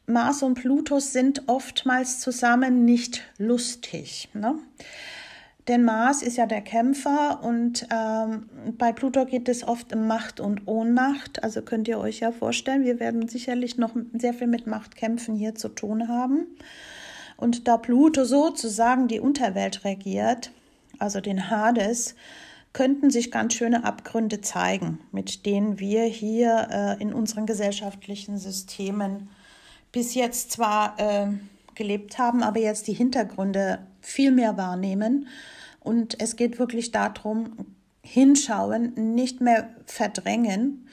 Mars 0.07 0.43
und 0.43 0.55
Pluto 0.55 0.99
sind 0.99 1.49
oftmals 1.49 2.21
zusammen 2.21 2.85
nicht 2.85 3.23
lustig. 3.39 4.29
Ne? 4.35 4.57
Denn 5.69 5.85
Mars 5.85 6.23
ist 6.23 6.37
ja 6.37 6.47
der 6.47 6.63
Kämpfer 6.63 7.45
und 7.45 7.87
ähm, 7.93 8.49
bei 8.77 8.93
Pluto 8.93 9.25
geht 9.25 9.49
es 9.49 9.67
oft 9.67 9.95
um 9.95 10.07
Macht 10.07 10.41
und 10.41 10.67
Ohnmacht. 10.67 11.45
Also 11.45 11.63
könnt 11.63 11.87
ihr 11.87 11.99
euch 11.99 12.21
ja 12.21 12.33
vorstellen, 12.33 12.85
wir 12.85 12.99
werden 12.99 13.29
sicherlich 13.29 13.79
noch 13.79 13.95
sehr 14.13 14.35
viel 14.35 14.49
mit 14.49 14.67
Machtkämpfen 14.67 15.37
hier 15.37 15.55
zu 15.55 15.69
tun 15.69 16.09
haben. 16.09 16.47
Und 17.41 17.67
da 17.67 17.79
Pluto 17.79 18.25
sozusagen 18.25 19.09
die 19.09 19.19
Unterwelt 19.21 19.85
regiert, 19.85 20.53
also 20.99 21.21
den 21.21 21.49
Hades, 21.49 22.15
könnten 22.73 23.11
sich 23.11 23.31
ganz 23.31 23.55
schöne 23.55 23.85
Abgründe 23.85 24.43
zeigen, 24.43 25.01
mit 25.11 25.47
denen 25.47 25.81
wir 25.81 26.05
hier 26.05 26.69
äh, 26.71 27.03
in 27.03 27.13
unseren 27.13 27.47
gesellschaftlichen 27.47 28.39
Systemen 28.39 29.31
bis 29.91 30.15
jetzt 30.15 30.53
zwar 30.53 30.95
äh, 30.99 31.29
gelebt 31.75 32.19
haben, 32.19 32.43
aber 32.43 32.61
jetzt 32.61 32.87
die 32.87 32.93
Hintergründe 32.93 33.81
viel 34.01 34.31
mehr 34.31 34.57
wahrnehmen. 34.57 35.27
Und 35.81 36.21
es 36.21 36.37
geht 36.37 36.59
wirklich 36.59 36.93
darum, 36.93 37.67
hinschauen, 38.03 39.15
nicht 39.15 39.41
mehr 39.41 39.71
verdrängen. 39.87 40.87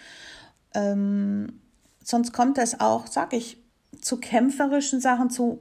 Ähm, 0.73 1.59
sonst 2.03 2.31
kommt 2.31 2.57
es 2.57 2.79
auch, 2.79 3.05
sag 3.05 3.33
ich, 3.33 3.57
zu 4.01 4.17
kämpferischen 4.17 5.01
Sachen, 5.01 5.29
zu 5.29 5.59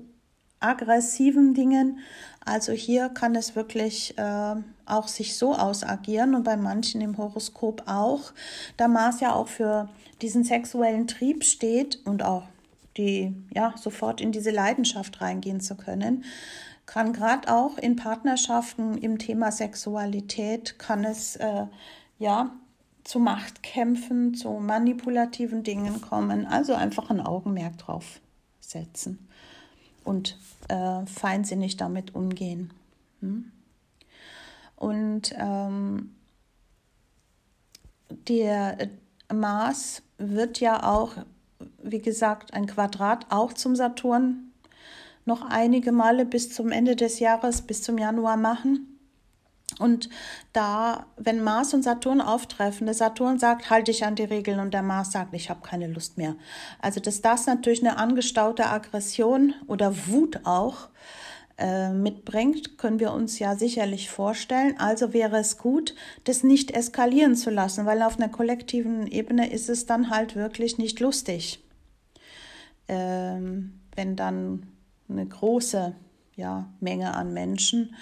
aggressiven 0.61 1.55
Dingen. 1.55 1.99
Also 2.45 2.73
hier 2.73 3.09
kann 3.09 3.35
es 3.35 3.57
wirklich 3.57 4.17
äh, 4.19 4.55
auch 4.85 5.09
sich 5.09 5.37
so 5.37 5.55
ausagieren 5.55 6.35
und 6.35 6.45
bei 6.45 6.57
manchen 6.57 7.01
im 7.01 7.19
Horoskop 7.19 7.83
auch, 7.87 8.33
da 8.77 8.89
Mars 8.89 9.21
ja 9.21 9.35
auch 9.35 9.49
für 9.49 9.89
diesen 10.23 10.45
sexuellen 10.45 11.07
Trieb 11.07 11.45
steht 11.45 12.01
und 12.07 12.23
auch 12.23 12.45
die 12.97 13.35
ja 13.53 13.75
sofort 13.77 14.21
in 14.21 14.33
diese 14.33 14.51
Leidenschaft 14.51 15.21
reingehen 15.21 15.61
zu 15.61 15.75
können, 15.77 16.25
kann 16.87 17.13
gerade 17.13 17.53
auch 17.53 17.79
in 17.79 17.97
Partnerschaften 17.97 18.97
im 18.97 19.19
Thema 19.19 19.51
Sexualität 19.51 20.79
kann 20.79 21.05
es 21.05 21.37
äh, 21.37 21.67
ja 22.19 22.53
zu 23.03 23.19
Machtkämpfen, 23.19 24.35
zu 24.35 24.51
manipulativen 24.53 25.63
Dingen 25.63 26.01
kommen. 26.01 26.47
Also 26.47 26.75
einfach 26.75 27.11
ein 27.11 27.21
Augenmerk 27.21 27.77
drauf 27.79 28.21
setzen 28.61 29.27
und 30.07 30.39
äh, 30.69 31.05
feinsinnig 31.07 31.77
damit 31.77 32.15
umgehen. 32.15 32.71
Hm? 33.21 33.51
Und 34.77 35.35
ähm, 35.39 36.15
der 38.29 38.89
Mars 39.33 40.03
wird 40.19 40.61
ja 40.61 40.85
auch, 40.85 41.13
wie 41.83 42.01
gesagt, 42.01 42.55
ein 42.55 42.67
Quadrat 42.67 43.27
auch 43.31 43.53
zum 43.53 43.75
Saturn 43.75 44.53
noch 45.25 45.43
einige 45.43 45.91
Male 45.91 46.25
bis 46.25 46.53
zum 46.55 46.71
Ende 46.71 46.95
des 46.95 47.19
Jahres, 47.19 47.63
bis 47.63 47.83
zum 47.83 47.99
Januar 47.99 48.37
machen. 48.37 48.96
Und 49.79 50.09
da, 50.53 51.07
wenn 51.17 51.43
Mars 51.43 51.75
und 51.75 51.83
Saturn 51.83 52.21
auftreffen, 52.21 52.87
der 52.87 52.95
Saturn 52.95 53.39
sagt, 53.39 53.69
halte 53.69 53.93
dich 53.93 54.05
an 54.05 54.15
die 54.15 54.25
Regeln 54.25 54.61
und 54.61 54.73
der 54.73 54.83
Mars 54.83 55.13
sagt, 55.13 55.35
ich 55.35 55.51
habe 55.51 55.61
keine 55.61 55.87
Lust 55.87 56.17
mehr. 56.17 56.35
Also, 56.81 57.01
dass 57.01 57.21
das 57.21 57.47
natürlich 57.47 57.81
eine 57.81 57.99
angestaute 57.99 58.67
Aggression 58.67 59.55
oder 59.67 60.09
Wut 60.09 60.41
auch 60.45 60.89
äh, 61.59 61.91
mitbringt, 61.91 62.77
können 62.77 63.01
wir 63.01 63.13
uns 63.13 63.39
ja 63.39 63.57
sicherlich 63.57 64.11
vorstellen. 64.11 64.75
Also 64.79 65.15
wäre 65.15 65.39
es 65.39 65.57
gut, 65.57 65.95
das 66.25 66.43
nicht 66.43 66.71
eskalieren 66.73 67.35
zu 67.35 67.49
lassen, 67.49 67.87
weil 67.87 68.03
auf 68.03 68.19
einer 68.19 68.29
kollektiven 68.29 69.07
Ebene 69.07 69.51
ist 69.51 69.71
es 69.71 69.87
dann 69.87 70.11
halt 70.11 70.37
wirklich 70.37 70.77
nicht 70.77 71.01
lustig. 71.01 71.65
Ähm, 72.89 73.81
wenn 73.95 74.17
dann 74.17 74.67
eine 75.09 75.27
große 75.27 75.95
ja, 76.37 76.69
Menge 76.81 77.15
an 77.15 77.33
Menschen 77.33 77.95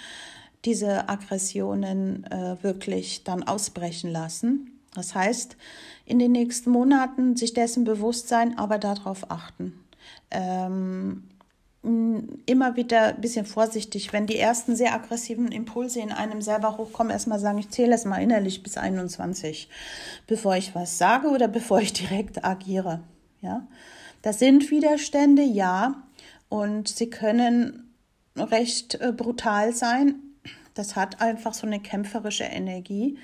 diese 0.65 1.09
Aggressionen 1.09 2.25
äh, 2.25 2.61
wirklich 2.61 3.23
dann 3.23 3.43
ausbrechen 3.43 4.11
lassen. 4.11 4.81
Das 4.93 5.13
heißt, 5.13 5.57
in 6.05 6.19
den 6.19 6.31
nächsten 6.31 6.69
Monaten 6.69 7.35
sich 7.35 7.53
dessen 7.53 7.83
bewusst 7.83 8.27
sein, 8.27 8.57
aber 8.57 8.77
darauf 8.77 9.29
achten. 9.29 9.73
Ähm, 10.31 11.23
immer 12.45 12.75
wieder 12.75 13.09
ein 13.09 13.21
bisschen 13.21 13.45
vorsichtig, 13.45 14.11
wenn 14.11 14.25
die 14.25 14.39
ersten 14.39 14.75
sehr 14.75 14.93
aggressiven 14.93 15.51
Impulse 15.51 15.99
in 15.99 16.11
einem 16.11 16.41
selber 16.41 16.77
hochkommen, 16.77 17.11
erstmal 17.11 17.39
sagen, 17.39 17.59
ich 17.59 17.69
zähle 17.69 17.93
es 17.93 18.05
mal 18.05 18.23
innerlich 18.23 18.63
bis 18.63 18.77
21, 18.77 19.69
bevor 20.25 20.55
ich 20.55 20.73
was 20.73 20.97
sage 20.97 21.27
oder 21.27 21.47
bevor 21.49 21.79
ich 21.81 21.93
direkt 21.93 22.43
agiere. 22.43 23.01
Ja, 23.41 23.67
das 24.23 24.39
sind 24.39 24.71
Widerstände, 24.71 25.43
ja, 25.43 26.03
und 26.49 26.87
sie 26.87 27.09
können 27.09 27.93
recht 28.35 28.95
äh, 28.95 29.11
brutal 29.11 29.73
sein, 29.73 30.15
das 30.75 30.95
hat 30.95 31.21
einfach 31.21 31.53
so 31.53 31.65
eine 31.65 31.79
kämpferische 31.79 32.43
Energie. 32.43 33.17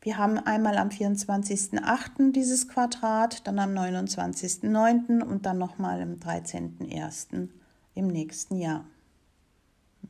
Wir 0.00 0.16
haben 0.16 0.38
einmal 0.38 0.78
am 0.78 0.88
24.08. 0.88 2.32
dieses 2.32 2.68
Quadrat, 2.68 3.46
dann 3.46 3.58
am 3.58 3.70
29.09. 3.70 5.22
und 5.22 5.44
dann 5.44 5.58
nochmal 5.58 6.00
am 6.00 6.14
13.01. 6.14 7.48
im 7.94 8.06
nächsten 8.06 8.56
Jahr. 8.56 8.84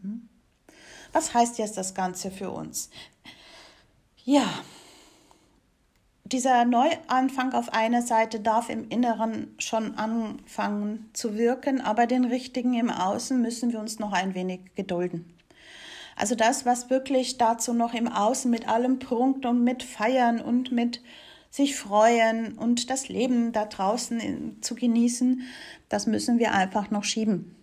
Mhm. 0.02 0.28
Was 1.12 1.32
heißt 1.32 1.58
jetzt 1.58 1.78
das 1.78 1.94
Ganze 1.94 2.30
für 2.30 2.50
uns? 2.50 2.90
Ja, 4.24 4.46
dieser 6.24 6.64
Neuanfang 6.64 7.52
auf 7.52 7.72
einer 7.72 8.02
Seite 8.02 8.40
darf 8.40 8.68
im 8.68 8.88
Inneren 8.88 9.54
schon 9.58 9.94
anfangen 9.94 11.08
zu 11.12 11.36
wirken, 11.36 11.80
aber 11.80 12.06
den 12.06 12.24
richtigen 12.24 12.74
im 12.74 12.90
Außen 12.90 13.40
müssen 13.40 13.72
wir 13.72 13.78
uns 13.78 13.98
noch 13.98 14.12
ein 14.12 14.34
wenig 14.34 14.74
gedulden. 14.74 15.32
Also 16.16 16.34
das, 16.34 16.64
was 16.64 16.88
wirklich 16.88 17.36
dazu 17.36 17.74
noch 17.74 17.94
im 17.94 18.08
Außen 18.08 18.50
mit 18.50 18.68
allem 18.68 18.98
prunkt 18.98 19.44
und 19.44 19.62
mit 19.62 19.82
feiern 19.82 20.40
und 20.40 20.72
mit 20.72 21.02
sich 21.50 21.76
freuen 21.76 22.56
und 22.58 22.90
das 22.90 23.08
Leben 23.08 23.52
da 23.52 23.66
draußen 23.66 24.58
zu 24.62 24.74
genießen, 24.74 25.42
das 25.88 26.06
müssen 26.06 26.38
wir 26.38 26.52
einfach 26.52 26.90
noch 26.90 27.04
schieben. 27.04 27.54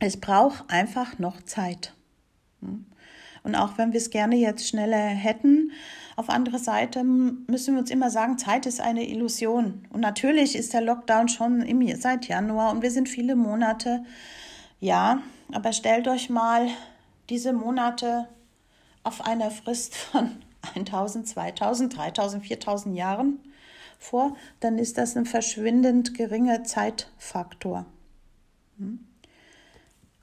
Es 0.00 0.18
braucht 0.18 0.70
einfach 0.70 1.18
noch 1.18 1.42
Zeit. 1.42 1.94
Und 3.42 3.54
auch 3.54 3.78
wenn 3.78 3.92
wir 3.92 3.98
es 3.98 4.10
gerne 4.10 4.36
jetzt 4.36 4.68
schneller 4.68 4.96
hätten, 4.96 5.72
auf 6.16 6.28
andere 6.28 6.58
Seite 6.58 7.04
müssen 7.04 7.74
wir 7.74 7.80
uns 7.80 7.90
immer 7.90 8.10
sagen, 8.10 8.38
Zeit 8.38 8.66
ist 8.66 8.80
eine 8.80 9.08
Illusion. 9.08 9.86
Und 9.90 10.00
natürlich 10.00 10.56
ist 10.56 10.72
der 10.72 10.80
Lockdown 10.80 11.28
schon 11.28 11.62
im, 11.62 11.96
seit 11.96 12.28
Januar 12.28 12.72
und 12.72 12.82
wir 12.82 12.90
sind 12.90 13.08
viele 13.08 13.36
Monate. 13.36 14.04
Ja, 14.80 15.22
aber 15.52 15.72
stellt 15.72 16.08
euch 16.08 16.28
mal 16.28 16.68
diese 17.28 17.52
Monate 17.52 18.28
auf 19.02 19.26
einer 19.26 19.50
Frist 19.50 19.94
von 19.96 20.42
1000, 20.74 21.26
2000, 21.26 21.96
3000, 21.96 22.46
4000 22.46 22.96
Jahren 22.96 23.38
vor, 23.98 24.36
dann 24.60 24.78
ist 24.78 24.98
das 24.98 25.16
ein 25.16 25.26
verschwindend 25.26 26.14
geringer 26.14 26.64
Zeitfaktor. 26.64 27.86
Hm? 28.78 29.04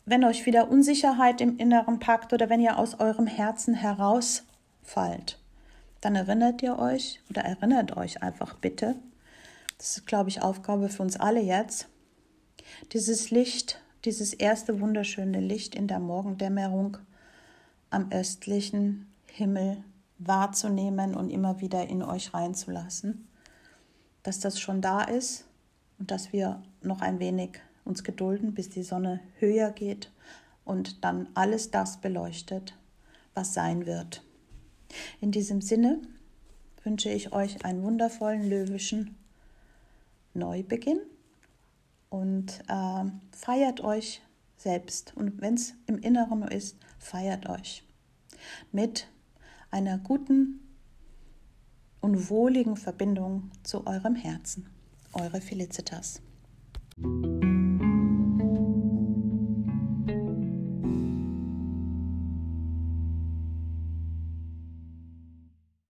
Wenn 0.05 0.23
euch 0.23 0.45
wieder 0.45 0.69
Unsicherheit 0.69 1.41
im 1.41 1.57
Inneren 1.57 1.99
packt 1.99 2.31
oder 2.31 2.49
wenn 2.49 2.61
ihr 2.61 2.77
aus 2.77 2.99
eurem 2.99 3.25
Herzen 3.25 3.73
herausfallt, 3.73 5.39
dann 6.01 6.15
erinnert 6.15 6.61
ihr 6.61 6.77
euch 6.77 7.21
oder 7.29 7.41
erinnert 7.41 7.97
euch 7.97 8.21
einfach 8.21 8.53
bitte, 8.53 8.95
das 9.77 9.97
ist, 9.97 10.07
glaube 10.07 10.29
ich, 10.29 10.41
Aufgabe 10.41 10.89
für 10.89 11.01
uns 11.01 11.17
alle 11.19 11.41
jetzt, 11.41 11.87
dieses 12.93 13.31
Licht 13.31 13.81
dieses 14.05 14.33
erste 14.33 14.79
wunderschöne 14.79 15.39
Licht 15.39 15.75
in 15.75 15.87
der 15.87 15.99
Morgendämmerung 15.99 16.97
am 17.89 18.11
östlichen 18.11 19.07
Himmel 19.25 19.83
wahrzunehmen 20.19 21.15
und 21.15 21.29
immer 21.29 21.59
wieder 21.59 21.87
in 21.87 22.03
euch 22.03 22.33
reinzulassen, 22.33 23.27
dass 24.23 24.39
das 24.39 24.59
schon 24.59 24.81
da 24.81 25.01
ist 25.01 25.45
und 25.99 26.11
dass 26.11 26.31
wir 26.31 26.61
noch 26.81 27.01
ein 27.01 27.19
wenig 27.19 27.59
uns 27.83 28.03
gedulden, 28.03 28.53
bis 28.53 28.69
die 28.69 28.83
Sonne 28.83 29.19
höher 29.39 29.71
geht 29.71 30.11
und 30.63 31.03
dann 31.03 31.27
alles 31.33 31.71
das 31.71 32.01
beleuchtet, 32.01 32.77
was 33.33 33.53
sein 33.53 33.85
wird. 33.85 34.23
In 35.19 35.31
diesem 35.31 35.61
Sinne 35.61 36.01
wünsche 36.83 37.09
ich 37.09 37.33
euch 37.33 37.65
einen 37.65 37.83
wundervollen 37.83 38.49
löwischen 38.49 39.15
Neubeginn 40.33 40.99
und 42.15 42.62
äh, 42.69 43.04
feiert 43.32 43.82
euch 43.82 44.21
selbst. 44.56 45.13
Und 45.17 45.41
wenn 45.41 45.56
es 45.56 45.73
im 45.86 45.97
Inneren 45.97 46.43
ist, 46.43 46.78
feiert 46.97 47.49
euch 47.49 47.84
mit 48.71 49.08
einer 49.69 49.97
guten 49.97 50.62
und 51.99 52.30
wohligen 52.30 52.78
Verbindung 52.78 53.51
zu 53.63 53.86
eurem 53.86 54.15
Herzen. 54.15 54.69
Eure 55.12 55.41
Felicitas. 55.41 56.21